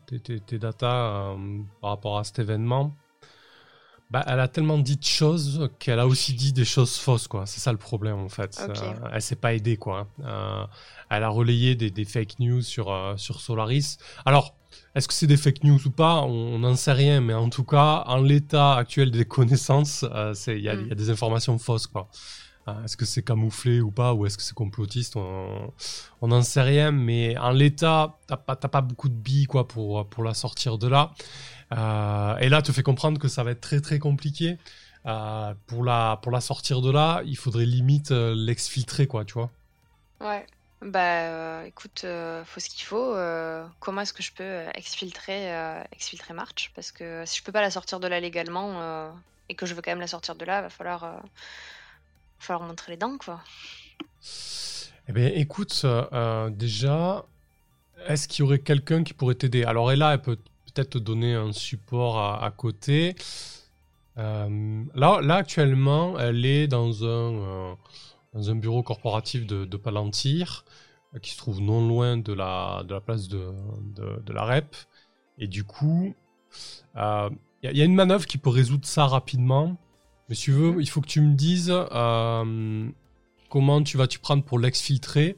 tes, 0.06 0.40
tes, 0.40 0.58
datas 0.58 1.32
euh, 1.34 1.58
par 1.80 1.90
rapport 1.90 2.18
à 2.18 2.24
cet 2.24 2.38
événement, 2.38 2.94
bah, 4.10 4.24
elle 4.26 4.40
a 4.40 4.48
tellement 4.48 4.78
dit 4.78 4.96
de 4.96 5.04
choses 5.04 5.68
qu'elle 5.78 5.98
a 5.98 6.06
aussi 6.06 6.32
dit 6.32 6.52
des 6.52 6.64
choses 6.64 6.96
fausses, 6.96 7.26
quoi. 7.26 7.44
C'est 7.46 7.60
ça 7.60 7.72
le 7.72 7.78
problème, 7.78 8.18
en 8.18 8.28
fait. 8.28 8.56
Euh, 8.60 8.94
elle 9.12 9.22
s'est 9.22 9.36
pas 9.36 9.52
aidée, 9.54 9.76
quoi. 9.76 10.06
elle 11.10 11.22
a 11.24 11.28
relayé 11.28 11.74
des, 11.74 11.90
des 11.90 12.04
fake 12.04 12.38
news 12.38 12.62
sur, 12.62 13.14
sur 13.16 13.40
Solaris. 13.40 13.98
Alors, 14.24 14.54
est-ce 14.94 15.08
que 15.08 15.14
c'est 15.14 15.26
des 15.26 15.36
fake 15.36 15.64
news 15.64 15.84
ou 15.84 15.90
pas? 15.90 16.22
On 16.22 16.60
n'en 16.60 16.76
sait 16.76 16.92
rien, 16.92 17.20
mais 17.20 17.34
en 17.34 17.50
tout 17.50 17.64
cas, 17.64 18.04
en 18.06 18.22
l'état 18.22 18.76
actuel 18.76 19.10
des 19.10 19.24
connaissances, 19.24 20.04
il 20.46 20.60
y, 20.60 20.68
a 20.68 20.76
des 20.76 21.10
informations 21.10 21.58
fausses, 21.58 21.88
quoi. 21.88 22.08
Ah, 22.68 22.78
est-ce 22.84 22.96
que 22.96 23.04
c'est 23.04 23.22
camouflé 23.22 23.80
ou 23.80 23.92
pas, 23.92 24.12
ou 24.12 24.26
est-ce 24.26 24.36
que 24.36 24.42
c'est 24.42 24.54
complotiste 24.54 25.14
On 25.16 25.72
n'en 26.22 26.42
sait 26.42 26.62
rien, 26.62 26.90
mais 26.90 27.38
en 27.38 27.50
l'état, 27.50 28.18
t'as 28.26 28.36
pas, 28.36 28.56
pas 28.56 28.80
beaucoup 28.80 29.08
de 29.08 29.14
billes 29.14 29.46
quoi, 29.46 29.68
pour, 29.68 30.04
pour 30.08 30.24
la 30.24 30.34
sortir 30.34 30.76
de 30.76 30.88
là. 30.88 31.12
Euh, 31.72 32.36
et 32.38 32.48
là, 32.48 32.62
te 32.62 32.72
fait 32.72 32.82
comprendre 32.82 33.20
que 33.20 33.28
ça 33.28 33.44
va 33.44 33.52
être 33.52 33.60
très 33.60 33.80
très 33.80 34.00
compliqué. 34.00 34.58
Euh, 35.06 35.54
pour, 35.68 35.84
la, 35.84 36.18
pour 36.22 36.32
la 36.32 36.40
sortir 36.40 36.80
de 36.80 36.90
là, 36.90 37.22
il 37.24 37.36
faudrait 37.36 37.66
limite 37.66 38.10
euh, 38.10 38.34
l'exfiltrer, 38.36 39.06
quoi, 39.06 39.24
tu 39.24 39.34
vois. 39.34 39.50
Ouais. 40.20 40.44
Bah 40.82 41.64
écoute, 41.66 42.04
faut 42.44 42.60
ce 42.60 42.68
qu'il 42.68 42.84
faut. 42.84 43.14
comment 43.80 44.02
est-ce 44.02 44.12
que 44.12 44.22
je 44.22 44.32
peux 44.32 44.66
exfiltrer, 44.74 45.50
exfiltrer 45.90 46.34
March? 46.34 46.70
Parce 46.74 46.92
que 46.92 47.24
si 47.24 47.38
je 47.38 47.42
peux 47.42 47.50
pas 47.50 47.62
la 47.62 47.70
sortir 47.70 47.98
de 47.98 48.06
là 48.06 48.20
légalement 48.20 49.10
et 49.48 49.54
que 49.54 49.64
je 49.64 49.74
veux 49.74 49.80
quand 49.80 49.90
même 49.90 50.00
la 50.00 50.06
sortir 50.06 50.34
de 50.34 50.44
là, 50.44 50.60
va 50.60 50.68
falloir 50.68 51.22
falloir 52.38 52.66
montrer 52.66 52.92
les 52.92 52.98
dents, 52.98 53.18
quoi. 53.18 53.40
Eh 55.08 55.12
bien, 55.12 55.30
écoute, 55.34 55.82
euh, 55.84 56.50
déjà, 56.50 57.24
est-ce 58.08 58.26
qu'il 58.26 58.44
y 58.44 58.46
aurait 58.46 58.58
quelqu'un 58.58 59.04
qui 59.04 59.14
pourrait 59.14 59.36
t'aider? 59.36 59.62
Alors, 59.64 59.92
là, 59.92 60.14
elle 60.14 60.22
peut 60.22 60.36
peut-être 60.36 60.90
te 60.90 60.98
donner 60.98 61.34
un 61.34 61.52
support 61.52 62.18
à, 62.42 62.50
côté. 62.50 63.14
Euh, 64.18 64.82
là, 64.94 65.20
là, 65.22 65.36
actuellement, 65.36 66.18
elle 66.18 66.44
est 66.44 66.66
dans 66.66 67.04
un, 67.04 67.34
euh, 67.34 67.74
dans 68.34 68.50
un 68.50 68.56
bureau 68.56 68.82
corporatif 68.82 69.46
de, 69.46 69.76
Palantir, 69.76 70.64
qui 71.22 71.30
se 71.30 71.38
trouve 71.38 71.60
non 71.60 71.86
loin 71.86 72.16
de 72.16 72.32
la, 72.32 72.82
de 72.84 72.92
la 72.92 73.00
place 73.00 73.28
de, 73.28 73.52
de, 73.94 74.32
la 74.32 74.44
REP. 74.44 74.74
Et 75.38 75.46
du 75.46 75.62
coup, 75.62 76.14
il 76.96 77.30
y, 77.62 77.80
a 77.80 77.84
une 77.84 77.94
manœuvre 77.94 78.26
qui 78.26 78.38
peut 78.38 78.50
résoudre 78.50 78.86
ça 78.86 79.06
rapidement. 79.06 79.76
Mais 80.28 80.34
si 80.34 80.44
tu 80.44 80.52
veux, 80.52 80.80
il 80.80 80.88
faut 80.88 81.00
que 81.00 81.06
tu 81.06 81.20
me 81.20 81.34
dises 81.34 81.72
euh, 81.72 82.88
comment 83.48 83.82
tu 83.82 83.96
vas 83.96 84.06
t'y 84.06 84.18
prendre 84.18 84.42
pour 84.42 84.58
l'exfiltrer 84.58 85.36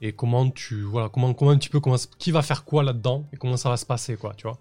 et 0.00 0.12
comment 0.12 0.50
tu 0.50 0.82
voilà 0.82 1.08
comment 1.08 1.32
comment 1.32 1.52
un 1.52 1.58
petit 1.58 1.70
peu 1.70 1.80
comment 1.80 1.96
qui 2.18 2.30
va 2.30 2.42
faire 2.42 2.64
quoi 2.64 2.82
là-dedans 2.82 3.24
et 3.32 3.36
comment 3.36 3.56
ça 3.56 3.70
va 3.70 3.76
se 3.76 3.86
passer 3.86 4.16
quoi, 4.16 4.34
tu 4.34 4.46
vois. 4.46 4.58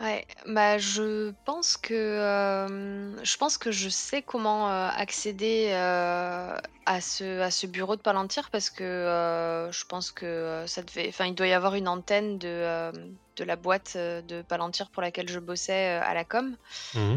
Ouais, 0.00 0.24
bah 0.46 0.78
je 0.78 1.32
pense 1.44 1.76
que 1.76 1.92
euh, 1.92 3.24
je 3.24 3.36
pense 3.36 3.58
que 3.58 3.72
je 3.72 3.88
sais 3.88 4.22
comment 4.22 4.70
euh, 4.70 4.88
accéder 4.94 5.72
à 5.72 7.00
ce 7.00 7.40
à 7.40 7.50
ce 7.50 7.66
bureau 7.66 7.96
de 7.96 8.00
Palantir 8.00 8.48
parce 8.50 8.70
que 8.70 9.68
je 9.70 9.84
pense 9.84 10.10
que 10.10 10.64
ça 10.66 10.82
devait, 10.82 11.08
enfin 11.08 11.26
il 11.26 11.34
doit 11.34 11.48
y 11.48 11.52
avoir 11.52 11.74
une 11.74 11.88
antenne 11.88 12.38
de 12.38 12.92
de 13.38 13.44
la 13.44 13.56
boîte 13.56 13.96
de 13.96 14.42
Palantir 14.42 14.90
pour 14.90 15.02
laquelle 15.02 15.28
je 15.28 15.38
bossais 15.38 15.86
à 15.94 16.12
la 16.12 16.24
com, 16.24 16.56
mmh. 16.94 17.16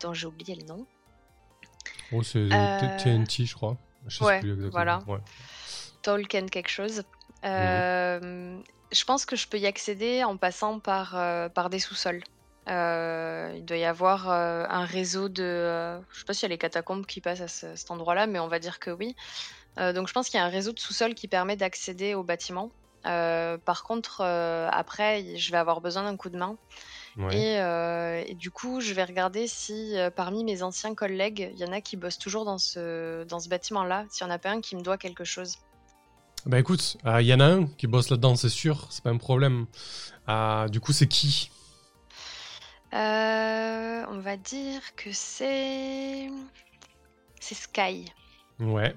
dont 0.00 0.12
j'ai 0.12 0.26
oublié 0.26 0.54
le 0.54 0.64
nom. 0.64 0.86
Oh 2.12 2.22
c'est 2.22 2.48
TNT 3.02 3.46
je 3.46 3.54
crois. 3.54 3.76
Je 4.06 4.18
sais 4.18 4.40
plus 4.40 4.52
exactement. 4.52 4.98
voilà. 5.06 5.22
Tolkien 6.02 6.46
quelque 6.46 6.68
chose. 6.68 7.04
Mmh 7.44 8.62
je 8.92 9.04
pense 9.04 9.24
que 9.24 9.36
je 9.36 9.48
peux 9.48 9.58
y 9.58 9.66
accéder 9.66 10.22
en 10.22 10.36
passant 10.36 10.78
par, 10.78 11.16
euh, 11.16 11.48
par 11.48 11.70
des 11.70 11.78
sous-sols. 11.78 12.22
Euh, 12.68 13.52
il 13.56 13.64
doit 13.64 13.76
y 13.76 13.84
avoir 13.84 14.30
euh, 14.30 14.64
un 14.68 14.84
réseau 14.84 15.28
de. 15.28 15.98
je 16.10 16.18
sais 16.18 16.24
pas 16.24 16.34
s'il 16.34 16.44
y 16.44 16.46
a 16.46 16.50
les 16.50 16.58
catacombes 16.58 17.06
qui 17.06 17.20
passent 17.20 17.40
à 17.40 17.48
cet 17.48 17.90
endroit-là, 17.90 18.26
mais 18.28 18.38
on 18.38 18.46
va 18.46 18.60
dire 18.60 18.78
que 18.78 18.90
oui. 18.90 19.16
donc 19.78 20.06
je 20.06 20.12
pense 20.12 20.28
qu'il 20.28 20.38
y 20.38 20.40
a 20.40 20.46
un 20.46 20.50
réseau 20.50 20.72
de 20.72 20.78
sous-sols 20.78 21.14
qui 21.14 21.26
permet 21.26 21.56
d'accéder 21.56 22.14
au 22.14 22.22
bâtiment. 22.22 22.70
Par 23.02 23.84
contre, 23.84 24.22
après, 24.22 25.36
je 25.36 25.50
vais 25.50 25.58
avoir 25.58 25.80
besoin 25.80 26.04
d'un 26.04 26.16
coup 26.16 26.30
de 26.30 26.38
main. 26.38 26.56
Et, 27.30 27.56
et, 28.30 28.34
du 28.34 28.50
coup, 28.50 28.80
je 28.80 28.94
vais 28.94 29.04
regarder 29.04 29.46
si 29.46 29.96
parmi 30.16 30.44
mes 30.44 30.62
anciens 30.62 30.94
collègues, 30.94 31.50
il 31.54 31.58
y 31.60 31.64
en 31.64 31.72
a 31.72 31.80
qui 31.80 31.96
bossent 31.96 32.18
toujours 32.18 32.44
dans 32.44 32.58
ce, 32.58 33.24
dans 33.24 33.40
ce 33.40 33.48
bâtiment-là, 33.48 34.06
s'il 34.10 34.26
y 34.26 34.30
en 34.30 34.32
a 34.32 34.38
pas 34.38 34.50
un 34.50 34.60
qui 34.60 34.76
me 34.76 34.82
doit 34.82 34.98
quelque 34.98 35.24
chose. 35.24 35.58
Bah 36.44 36.58
écoute, 36.58 36.96
il 37.04 37.08
euh, 37.08 37.22
y 37.22 37.32
en 37.32 37.38
a 37.40 37.44
un 37.44 37.66
qui 37.66 37.86
bosse 37.86 38.10
là-dedans, 38.10 38.34
c'est 38.34 38.48
sûr, 38.48 38.88
c'est 38.90 39.04
pas 39.04 39.10
un 39.10 39.16
problème. 39.16 39.66
Euh, 40.28 40.66
du 40.66 40.80
coup, 40.80 40.92
c'est 40.92 41.06
qui? 41.06 41.52
Euh, 42.92 44.04
On 44.08 44.18
va 44.18 44.36
dire 44.36 44.80
que 44.96 45.10
c'est. 45.12 46.28
C'est 47.38 47.54
Sky. 47.54 48.12
Ouais. 48.58 48.94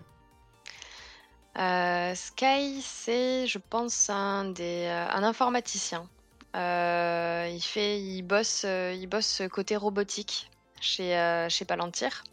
Sky, 1.56 2.82
c'est, 2.82 3.48
je 3.48 3.58
pense, 3.58 4.10
un, 4.10 4.46
des, 4.46 4.88
un 4.88 5.24
informaticien. 5.24 6.08
il, 6.54 7.62
fait, 7.62 8.02
il, 8.02 8.24
bosse, 8.24 8.64
il 8.64 9.08
bosse 9.08 9.42
côté 9.52 9.76
robotique 9.76 10.50
chez, 10.82 11.48
chez 11.50 11.66
Palantir. 11.66 12.24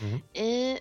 Mhm. 0.00 0.20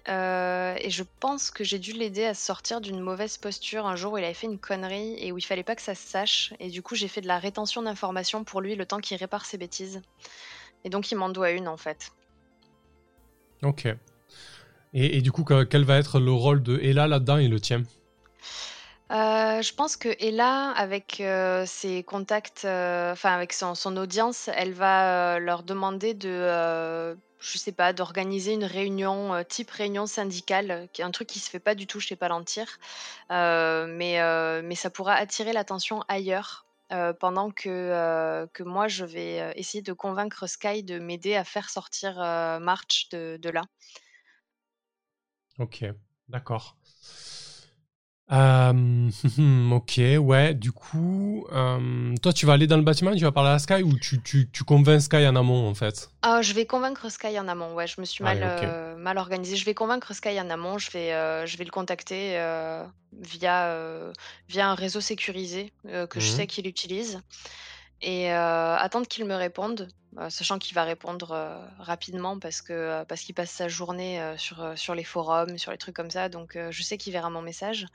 Euh, 0.10 0.75
et, 0.79 0.89
je 0.89 1.03
pense 1.19 1.51
que 1.51 1.63
j'ai 1.63 1.79
dû 1.79 1.93
l'aider 1.93 2.25
à 2.25 2.33
sortir 2.33 2.81
d'une 2.81 2.99
mauvaise 2.99 3.38
posture 3.38 3.86
un 3.86 3.95
jour 3.95 4.13
où 4.13 4.17
il 4.17 4.23
avait 4.23 4.33
fait 4.33 4.47
une 4.47 4.60
connerie 4.60 5.15
et 5.19 5.31
où 5.31 5.38
il 5.38 5.41
fallait 5.41 5.63
pas 5.63 5.75
que 5.75 5.81
ça 5.81 5.95
se 5.95 6.07
sache. 6.07 6.53
Et 6.60 6.69
du 6.69 6.81
coup, 6.81 6.95
j'ai 6.95 7.07
fait 7.07 7.21
de 7.21 7.27
la 7.27 7.39
rétention 7.39 7.81
d'informations 7.81 8.43
pour 8.43 8.62
lui 8.62 8.75
le 8.75 8.86
temps 8.86 8.99
qu'il 8.99 9.17
répare 9.17 9.45
ses 9.45 9.57
bêtises. 9.57 10.01
Et 10.83 10.89
donc, 10.89 11.12
il 11.12 11.15
m'en 11.15 11.29
doit 11.29 11.51
une 11.51 11.67
en 11.67 11.77
fait. 11.77 12.12
Ok. 13.63 13.88
Et, 14.93 15.21
du 15.21 15.32
coup, 15.32 15.43
quel 15.43 15.84
va 15.84 15.97
être 15.97 16.19
le 16.19 16.32
rôle 16.32 16.63
de 16.63 16.80
Ella 16.80 17.08
là-dedans 17.08 17.38
et 17.38 17.47
le 17.47 17.60
tien 17.60 17.84
euh, 19.10 19.62
je 19.62 19.73
pense 19.73 19.95
que 19.95 20.10
Ella, 20.19 20.71
avec 20.71 21.21
euh, 21.21 21.63
ses 21.65 22.04
contacts, 22.04 22.65
enfin 22.65 23.34
avec 23.34 23.54
son, 23.54 23.95
audience, 23.95 24.50
elle 24.54 24.73
va 24.73 25.39
leur 25.39 25.63
demander 25.63 26.13
de 26.13 27.15
je 27.39 27.58
sais 27.58 27.71
pas, 27.71 27.93
d'organiser 27.93 28.54
une 28.54 28.65
réunion 28.65 29.34
euh, 29.34 29.43
type 29.43 29.69
réunion 29.71 30.06
syndicale, 30.06 30.71
euh, 30.71 30.88
qui 30.88 31.02
est 31.02 31.06
un 31.06 31.12
truc 31.12 31.28
qui 31.28 31.39
se 31.39 31.50
fait 31.50 31.60
pas 31.60 31.76
du 31.76 31.88
tout 31.88 32.00
chez 32.00 32.15
Palantir, 32.15 32.80
euh, 33.32 33.86
mais, 33.88 34.17
mais 34.63 34.76
ça 34.76 34.89
pourra 34.89 35.13
attirer 35.13 35.54
l'attention 35.54 36.04
ailleurs. 36.08 36.65
pendant 37.19 37.52
que, 37.52 38.47
que 38.54 38.63
moi 38.63 38.88
je 38.88 39.06
vais 39.06 39.54
essayer 39.58 39.82
de 39.82 39.93
convaincre 39.93 40.47
Sky 40.47 40.84
de 40.84 41.00
m'aider 41.00 41.36
à 41.36 41.43
faire 41.43 41.69
sortir 41.69 42.15
March 42.62 43.10
de, 43.12 43.38
de 43.41 43.50
là. 43.50 43.63
Ok, 45.60 45.86
d'accord. 46.30 46.78
Euh, 48.32 49.10
ok, 49.72 50.02
ouais. 50.20 50.54
Du 50.54 50.72
coup, 50.72 51.46
euh, 51.52 52.15
toi, 52.22 52.34
tu 52.34 52.46
vas 52.46 52.54
aller 52.54 52.67
dans 52.67 52.78
le 52.78 52.84
bâtiment, 52.84 53.15
tu 53.15 53.24
vas 53.24 53.32
parler 53.32 53.52
à 53.52 53.60
Sky 53.60 53.84
ou 53.84 53.98
tu, 53.98 54.22
tu, 54.22 54.50
tu 54.52 54.63
convaincs 54.63 55.02
Sky 55.02 55.28
en 55.28 55.36
amont, 55.36 55.67
en 55.70 55.74
fait? 55.74 56.10
Ah, 56.22 56.41
Je 56.41 56.54
vais 56.54 56.65
convaincre 56.65 57.10
Sky 57.10 57.39
en 57.39 57.48
amont, 57.48 57.74
ouais. 57.76 57.88
Je 57.88 58.02
me 58.02 58.06
suis 58.06 58.24
mal, 58.24 58.39
euh, 58.43 58.96
mal 58.98 59.17
organisée. 59.17 59.56
Je 59.56 59.65
vais 59.65 59.74
convaincre 59.74 60.13
Sky 60.13 60.39
en 60.41 60.50
amont. 60.50 60.78
Je 60.78 60.91
vais, 60.91 61.10
je 61.48 61.58
vais 61.58 61.63
le 61.63 61.72
contacter 61.72 62.38
via, 63.13 64.12
via 64.50 64.70
un 64.70 64.76
réseau 64.76 65.00
sécurisé 65.02 65.72
que 66.10 66.20
je 66.20 66.28
mmh 66.28 66.30
sais 66.30 66.48
qu'il 66.48 66.67
utilise. 66.67 67.22
Et 68.01 68.29
attendre 68.31 69.07
qu'il 69.07 69.25
me 69.25 69.36
réponde, 69.36 69.88
sachant 70.29 70.60
qu'il 70.60 70.73
va 70.75 70.83
répondre 70.83 71.60
rapidement 71.79 72.39
parce 72.39 72.62
que 72.62 73.03
parce 73.05 73.21
qu'il 73.21 73.36
passe 73.36 73.51
sa 73.51 73.67
journée 73.67 74.21
sur, 74.38 74.73
sur 74.75 74.95
les 74.95 75.03
forums, 75.03 75.57
sur 75.57 75.71
les 75.71 75.77
trucs 75.77 75.95
comme 75.95 76.12
ça. 76.12 76.29
Donc 76.29 76.57
je 76.69 76.83
sais 76.83 76.97
qu'il 76.97 77.13
verra 77.13 77.29
mon 77.29 77.41
message. 77.41 77.88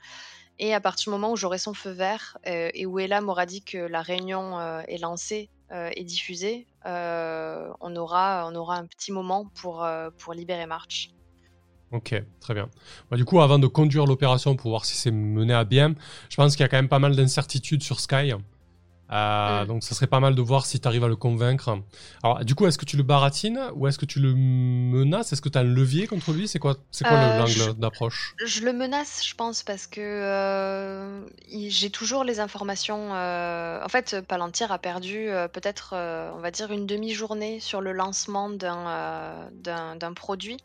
Et 0.59 0.73
à 0.73 0.79
partir 0.79 1.05
du 1.05 1.09
moment 1.11 1.31
où 1.31 1.35
j'aurai 1.35 1.57
son 1.57 1.73
feu 1.73 1.91
vert 1.91 2.37
et 2.45 2.85
où 2.85 2.99
Ella 2.99 3.21
m'aura 3.21 3.45
dit 3.45 3.63
que 3.63 3.77
la 3.77 4.01
réunion 4.01 4.59
est 4.87 4.99
lancée 4.99 5.49
et 5.71 6.03
diffusée, 6.03 6.67
on, 6.85 7.95
aura, 7.95 8.47
on 8.47 8.55
aura 8.55 8.75
un 8.75 8.85
petit 8.85 9.11
moment 9.11 9.49
pour, 9.55 9.87
pour 10.19 10.33
libérer 10.33 10.65
March. 10.65 11.09
Ok, 11.91 12.15
très 12.39 12.53
bien. 12.55 12.69
Bah, 13.11 13.17
du 13.17 13.25
coup, 13.25 13.39
avant 13.39 13.59
de 13.59 13.67
conduire 13.67 14.07
l'opération 14.07 14.55
pour 14.55 14.71
voir 14.71 14.83
si 14.83 14.95
c'est 14.95 15.11
mené 15.11 15.53
à 15.53 15.63
bien, 15.63 15.93
je 16.27 16.35
pense 16.35 16.55
qu'il 16.55 16.63
y 16.63 16.65
a 16.65 16.67
quand 16.67 16.77
même 16.77 16.89
pas 16.89 16.97
mal 16.97 17.15
d'incertitudes 17.15 17.83
sur 17.83 17.99
Sky. 17.99 18.33
Euh, 19.13 19.63
mm. 19.63 19.67
Donc, 19.67 19.83
ça 19.83 19.95
serait 19.95 20.07
pas 20.07 20.19
mal 20.19 20.35
de 20.35 20.41
voir 20.41 20.65
si 20.65 20.79
tu 20.79 20.87
arrives 20.87 21.03
à 21.03 21.07
le 21.07 21.15
convaincre. 21.15 21.77
Alors, 22.23 22.43
du 22.43 22.55
coup, 22.55 22.65
est-ce 22.65 22.77
que 22.77 22.85
tu 22.85 22.97
le 22.97 23.03
baratines 23.03 23.61
ou 23.75 23.87
est-ce 23.87 23.97
que 23.97 24.05
tu 24.05 24.19
le 24.19 24.33
menaces? 24.33 25.31
Est-ce 25.33 25.41
que 25.41 25.49
tu 25.49 25.57
as 25.57 25.61
un 25.61 25.65
levier 25.65 26.07
contre 26.07 26.31
lui? 26.31 26.47
C'est 26.47 26.59
quoi, 26.59 26.75
c'est 26.91 27.05
quoi 27.05 27.17
euh, 27.17 27.39
l'angle 27.39 27.77
d'approche? 27.77 28.35
Je 28.43 28.61
le 28.61 28.73
menace, 28.73 29.23
je 29.25 29.35
pense, 29.35 29.63
parce 29.63 29.87
que 29.87 30.01
euh, 30.01 31.21
j'ai 31.47 31.89
toujours 31.89 32.23
les 32.23 32.39
informations. 32.39 33.11
En 33.13 33.89
fait, 33.89 34.21
Palantir 34.27 34.71
a 34.71 34.79
perdu 34.79 35.29
peut-être, 35.53 35.93
on 35.93 36.39
va 36.39 36.51
dire, 36.51 36.71
une 36.71 36.85
demi-journée 36.85 37.59
sur 37.59 37.81
le 37.81 37.91
lancement 37.91 38.49
d'un, 38.49 39.49
d'un, 39.53 40.13
produit 40.13 40.57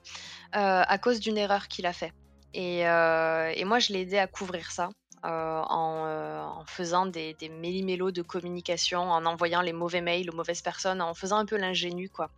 à 0.52 0.98
cause 0.98 1.20
d'une 1.20 1.36
erreur 1.36 1.68
qu'il 1.68 1.86
a 1.86 1.92
fait. 1.92 2.12
Et, 2.54 2.80
et 2.80 3.64
moi, 3.64 3.78
je 3.78 3.92
l'ai 3.92 4.00
aidé 4.00 4.18
à 4.18 4.26
couvrir 4.26 4.70
ça. 4.70 4.90
Euh, 5.24 5.28
euh, 5.28 6.42
en, 6.44 6.64
faisant 6.64 7.06
des, 7.06 7.34
des 7.34 7.48
méli-mélos 7.48 8.12
de 8.12 8.22
communication, 8.22 9.00
en 9.10 9.24
envoyant 9.26 9.62
les 9.62 9.72
mauvais 9.72 10.00
mails 10.00 10.30
aux 10.30 10.36
mauvaises 10.36 10.62
personnes, 10.62 11.00
en 11.00 11.14
faisant 11.14 11.38
un 11.38 11.46
peu 11.46 11.56
l'ingénu, 11.56 12.08
quoi. 12.08 12.30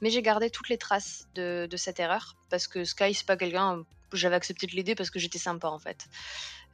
Mais 0.00 0.10
j'ai 0.10 0.20
gardé 0.20 0.50
toutes 0.50 0.68
les 0.68 0.78
traces 0.78 1.26
de, 1.34 1.68
cette 1.76 2.00
erreur, 2.00 2.36
parce 2.50 2.66
que 2.66 2.84
Sky, 2.84 3.14
c'est 3.14 3.26
pas 3.26 3.36
quelqu'un... 3.36 3.84
J'avais 4.12 4.36
accepté 4.36 4.66
de 4.66 4.72
l'aider 4.72 4.94
parce 4.94 5.10
que 5.10 5.18
j'étais 5.18 5.38
sympa, 5.38 5.68
en 5.68 5.78
fait. 5.78 6.06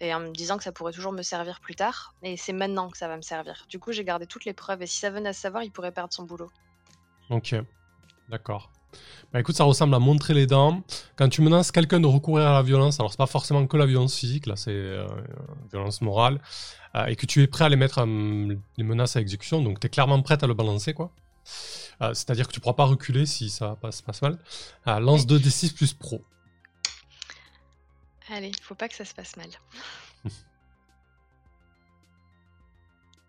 Et 0.01 0.15
en 0.15 0.21
me 0.21 0.31
disant 0.31 0.57
que 0.57 0.63
ça 0.63 0.71
pourrait 0.71 0.93
toujours 0.93 1.13
me 1.13 1.23
servir 1.23 1.61
plus 1.61 1.75
tard. 1.75 2.15
Et 2.23 2.37
c'est 2.37 2.53
maintenant 2.53 2.89
que 2.89 2.97
ça 2.97 3.09
va 3.09 3.17
me 3.17 3.23
servir. 3.23 3.67
Du 3.69 3.81
coup, 3.81 3.91
j'ai 3.91 4.05
gardé 4.05 4.27
toutes 4.27 4.45
les 4.45 4.53
preuves, 4.53 4.83
et 4.83 4.87
si 4.87 4.99
ça 4.99 5.11
venait 5.11 5.31
à 5.31 5.33
savoir, 5.33 5.63
il 5.63 5.71
pourrait 5.71 5.93
perdre 5.93 6.13
son 6.13 6.25
boulot. 6.25 6.51
Ok, 7.31 7.55
d'accord. 8.29 8.71
Bah 9.33 9.41
écoute, 9.41 9.57
ça 9.57 9.65
ressemble 9.65 9.95
à 9.97 9.99
montrer 9.99 10.33
les 10.33 10.47
dents. 10.47 10.83
Quand 11.17 11.29
tu 11.29 11.43
menaces 11.43 11.73
quelqu'un 11.73 11.99
de 11.99 12.07
recourir 12.07 12.47
à 12.47 12.53
la 12.53 12.63
violence, 12.63 13.01
alors 13.01 13.11
c'est 13.11 13.19
pas 13.19 13.27
forcément 13.27 13.67
que 13.67 13.77
la 13.77 13.87
violence 13.87 14.17
physique, 14.17 14.47
là 14.47 14.55
c'est 14.55 14.71
euh, 14.71 15.09
violence 15.73 16.03
morale, 16.03 16.41
euh, 16.95 17.07
et 17.07 17.17
que 17.17 17.27
tu 17.27 17.43
es 17.43 17.49
prêt 17.49 17.65
à 17.65 17.69
les 17.69 17.75
mettre 17.75 18.01
les 18.05 18.85
menaces 18.85 19.17
à 19.17 19.21
exécution, 19.21 19.61
donc 19.61 19.81
tu 19.81 19.89
es 19.89 19.91
clairement 19.91 20.23
prête 20.23 20.45
à 20.45 20.47
le 20.47 20.55
balancer 20.55 20.95
quoi. 20.95 21.11
Euh, 22.01 22.15
c'est-à-dire 22.15 22.47
que 22.47 22.53
tu 22.53 22.61
pourras 22.61 22.75
pas 22.75 22.85
reculer 22.85 23.27
si 23.27 23.51
ça 23.51 23.77
passe, 23.81 24.03
passe 24.03 24.23
mal. 24.23 24.39
lance 24.87 25.27
2d6 25.27 25.75
plus 25.75 25.95
pro. 25.95 26.23
Allez, 28.31 28.53
faut 28.63 28.77
pas 28.77 28.89
que 28.89 28.95
ça 28.95 29.05
se 29.05 29.15
passe 29.15 29.37
mal. 29.37 29.49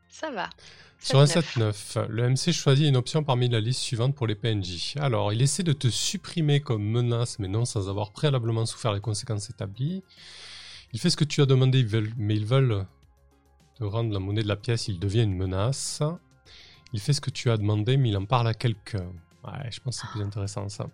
ça 0.08 0.30
va. 0.30 0.50
Sur 1.00 1.20
un 1.20 1.26
7-9, 1.26 2.08
le 2.08 2.30
MC 2.30 2.52
choisit 2.52 2.88
une 2.88 2.98
option 2.98 3.24
parmi 3.24 3.48
la 3.48 3.60
liste 3.60 3.82
suivante 3.82 4.16
pour 4.16 4.26
les 4.26 4.34
PNJ. 4.34 4.96
Alors, 4.98 5.32
il 5.32 5.42
essaie 5.42 5.62
de 5.62 5.74
te 5.74 5.88
supprimer 5.88 6.62
comme 6.62 6.84
menace, 6.84 7.38
mais 7.38 7.48
non 7.48 7.64
sans 7.66 7.90
avoir 7.90 8.12
préalablement 8.12 8.66
souffert 8.66 8.92
les 8.92 9.02
conséquences 9.02 9.50
établies. 9.52 10.04
Il 10.94 11.00
fait 11.00 11.12
ce 11.12 11.18
que 11.18 11.24
tu 11.24 11.42
as 11.42 11.46
demandé, 11.46 11.86
mais 12.18 12.36
ils 12.36 12.46
veulent 12.46 12.88
te 13.76 13.84
rendre 13.84 14.12
la 14.14 14.20
monnaie 14.20 14.42
de 14.42 14.48
la 14.48 14.56
pièce, 14.56 14.88
il 14.88 15.00
devient 15.00 15.24
une 15.24 15.36
menace. 15.36 16.02
Il 16.94 17.00
fait 17.00 17.14
ce 17.14 17.22
que 17.22 17.30
tu 17.30 17.52
as 17.52 17.58
demandé, 17.58 17.98
mais 17.98 18.10
il 18.10 18.18
en 18.18 18.26
parle 18.26 18.48
à 18.48 18.54
quelqu'un. 18.54 19.12
Ouais, 19.44 19.70
je 19.70 19.80
pense 19.80 19.98
que 19.98 20.08
c'est 20.08 20.12
plus 20.12 20.24
intéressant 20.24 20.68
ça. 20.70 20.88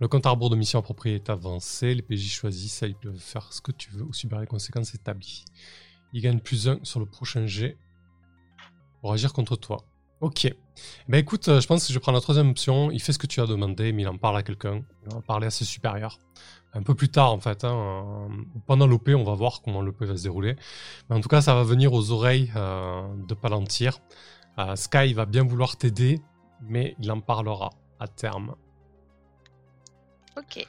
Le 0.00 0.08
compte 0.08 0.24
à 0.24 0.30
rebours 0.30 0.48
de 0.48 0.56
mission 0.56 0.78
appropriée 0.78 1.16
est 1.16 1.28
avancé. 1.28 1.94
Les 1.94 2.00
PJ 2.00 2.30
choisissent, 2.30 2.82
ils 2.86 2.94
peuvent 2.94 3.18
faire 3.18 3.52
ce 3.52 3.60
que 3.60 3.72
tu 3.72 3.90
veux 3.90 4.04
ou 4.04 4.14
subir 4.14 4.40
les 4.40 4.46
conséquences 4.46 4.94
établies. 4.94 5.44
Il 6.14 6.22
gagne 6.22 6.38
plus 6.38 6.68
1 6.68 6.78
sur 6.84 7.00
le 7.00 7.06
prochain 7.06 7.46
jet 7.46 7.76
pour 9.00 9.12
agir 9.12 9.32
contre 9.32 9.56
toi. 9.56 9.84
Ok. 10.20 10.52
Ben 11.08 11.18
écoute, 11.18 11.46
euh, 11.48 11.60
je 11.60 11.66
pense 11.68 11.86
que 11.86 11.92
je 11.92 11.98
prends 11.98 12.10
la 12.10 12.20
troisième 12.20 12.50
option. 12.50 12.90
Il 12.90 13.00
fait 13.00 13.12
ce 13.12 13.18
que 13.18 13.28
tu 13.28 13.40
as 13.40 13.46
demandé, 13.46 13.92
mais 13.92 14.02
il 14.02 14.08
en 14.08 14.16
parle 14.16 14.36
à 14.36 14.42
quelqu'un. 14.42 14.82
Il 15.06 15.14
en 15.14 15.20
parler 15.20 15.46
à 15.46 15.50
ses 15.50 15.64
supérieurs. 15.64 16.18
Un 16.72 16.82
peu 16.82 16.94
plus 16.94 17.08
tard, 17.08 17.32
en 17.32 17.38
fait. 17.38 17.62
Hein, 17.64 18.28
pendant 18.66 18.86
l'OP, 18.86 19.10
on 19.10 19.22
va 19.22 19.34
voir 19.34 19.62
comment 19.62 19.80
l'OP 19.80 20.02
va 20.02 20.16
se 20.16 20.24
dérouler. 20.24 20.56
Mais 21.08 21.16
en 21.16 21.20
tout 21.20 21.28
cas, 21.28 21.40
ça 21.40 21.54
va 21.54 21.62
venir 21.62 21.92
aux 21.92 22.10
oreilles 22.10 22.52
euh, 22.56 23.02
de 23.28 23.34
Palantir. 23.34 24.00
Euh, 24.58 24.74
Sky 24.74 25.12
va 25.12 25.24
bien 25.24 25.44
vouloir 25.44 25.76
t'aider, 25.76 26.20
mais 26.60 26.96
il 26.98 27.10
en 27.12 27.20
parlera 27.20 27.70
à 28.00 28.08
terme. 28.08 28.56
Ok. 30.36 30.66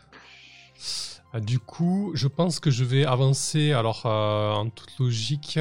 Du 1.41 1.59
coup, 1.59 2.11
je 2.13 2.27
pense 2.27 2.59
que 2.59 2.69
je 2.69 2.83
vais 2.83 3.05
avancer. 3.05 3.71
Alors, 3.71 4.05
en 4.05 4.69
toute 4.69 4.97
logique, 4.99 5.59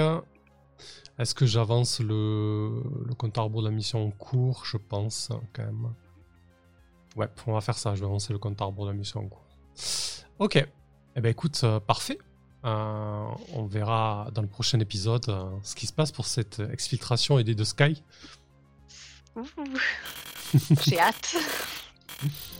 est-ce 1.18 1.34
que 1.34 1.46
j'avance 1.46 2.00
le, 2.00 2.82
le 3.06 3.14
compte 3.14 3.36
à 3.38 3.42
rebours 3.42 3.62
de 3.62 3.68
la 3.68 3.74
mission 3.74 4.06
en 4.06 4.10
cours? 4.10 4.64
Je 4.64 4.76
pense, 4.76 5.30
quand 5.52 5.64
même. 5.64 5.92
Ouais, 7.16 7.28
on 7.46 7.54
va 7.54 7.60
faire 7.60 7.76
ça. 7.76 7.94
Je 7.94 8.00
vais 8.00 8.06
avancer 8.06 8.32
le 8.32 8.38
compte 8.38 8.60
à 8.62 8.64
rebours 8.64 8.86
de 8.86 8.90
la 8.90 8.96
mission 8.96 9.20
en 9.20 9.28
cours. 9.28 9.44
Ok. 10.38 10.64
Eh 11.16 11.20
ben 11.20 11.30
écoute, 11.30 11.60
euh, 11.64 11.80
parfait. 11.80 12.18
Euh, 12.64 13.26
on 13.54 13.66
verra 13.66 14.28
dans 14.32 14.42
le 14.42 14.48
prochain 14.48 14.78
épisode 14.80 15.28
euh, 15.28 15.50
ce 15.62 15.74
qui 15.74 15.86
se 15.86 15.92
passe 15.92 16.12
pour 16.12 16.26
cette 16.26 16.60
exfiltration 16.60 17.38
aidée 17.38 17.54
de 17.54 17.64
Sky. 17.64 18.02
J'ai 20.82 21.00
hâte. 21.00 21.36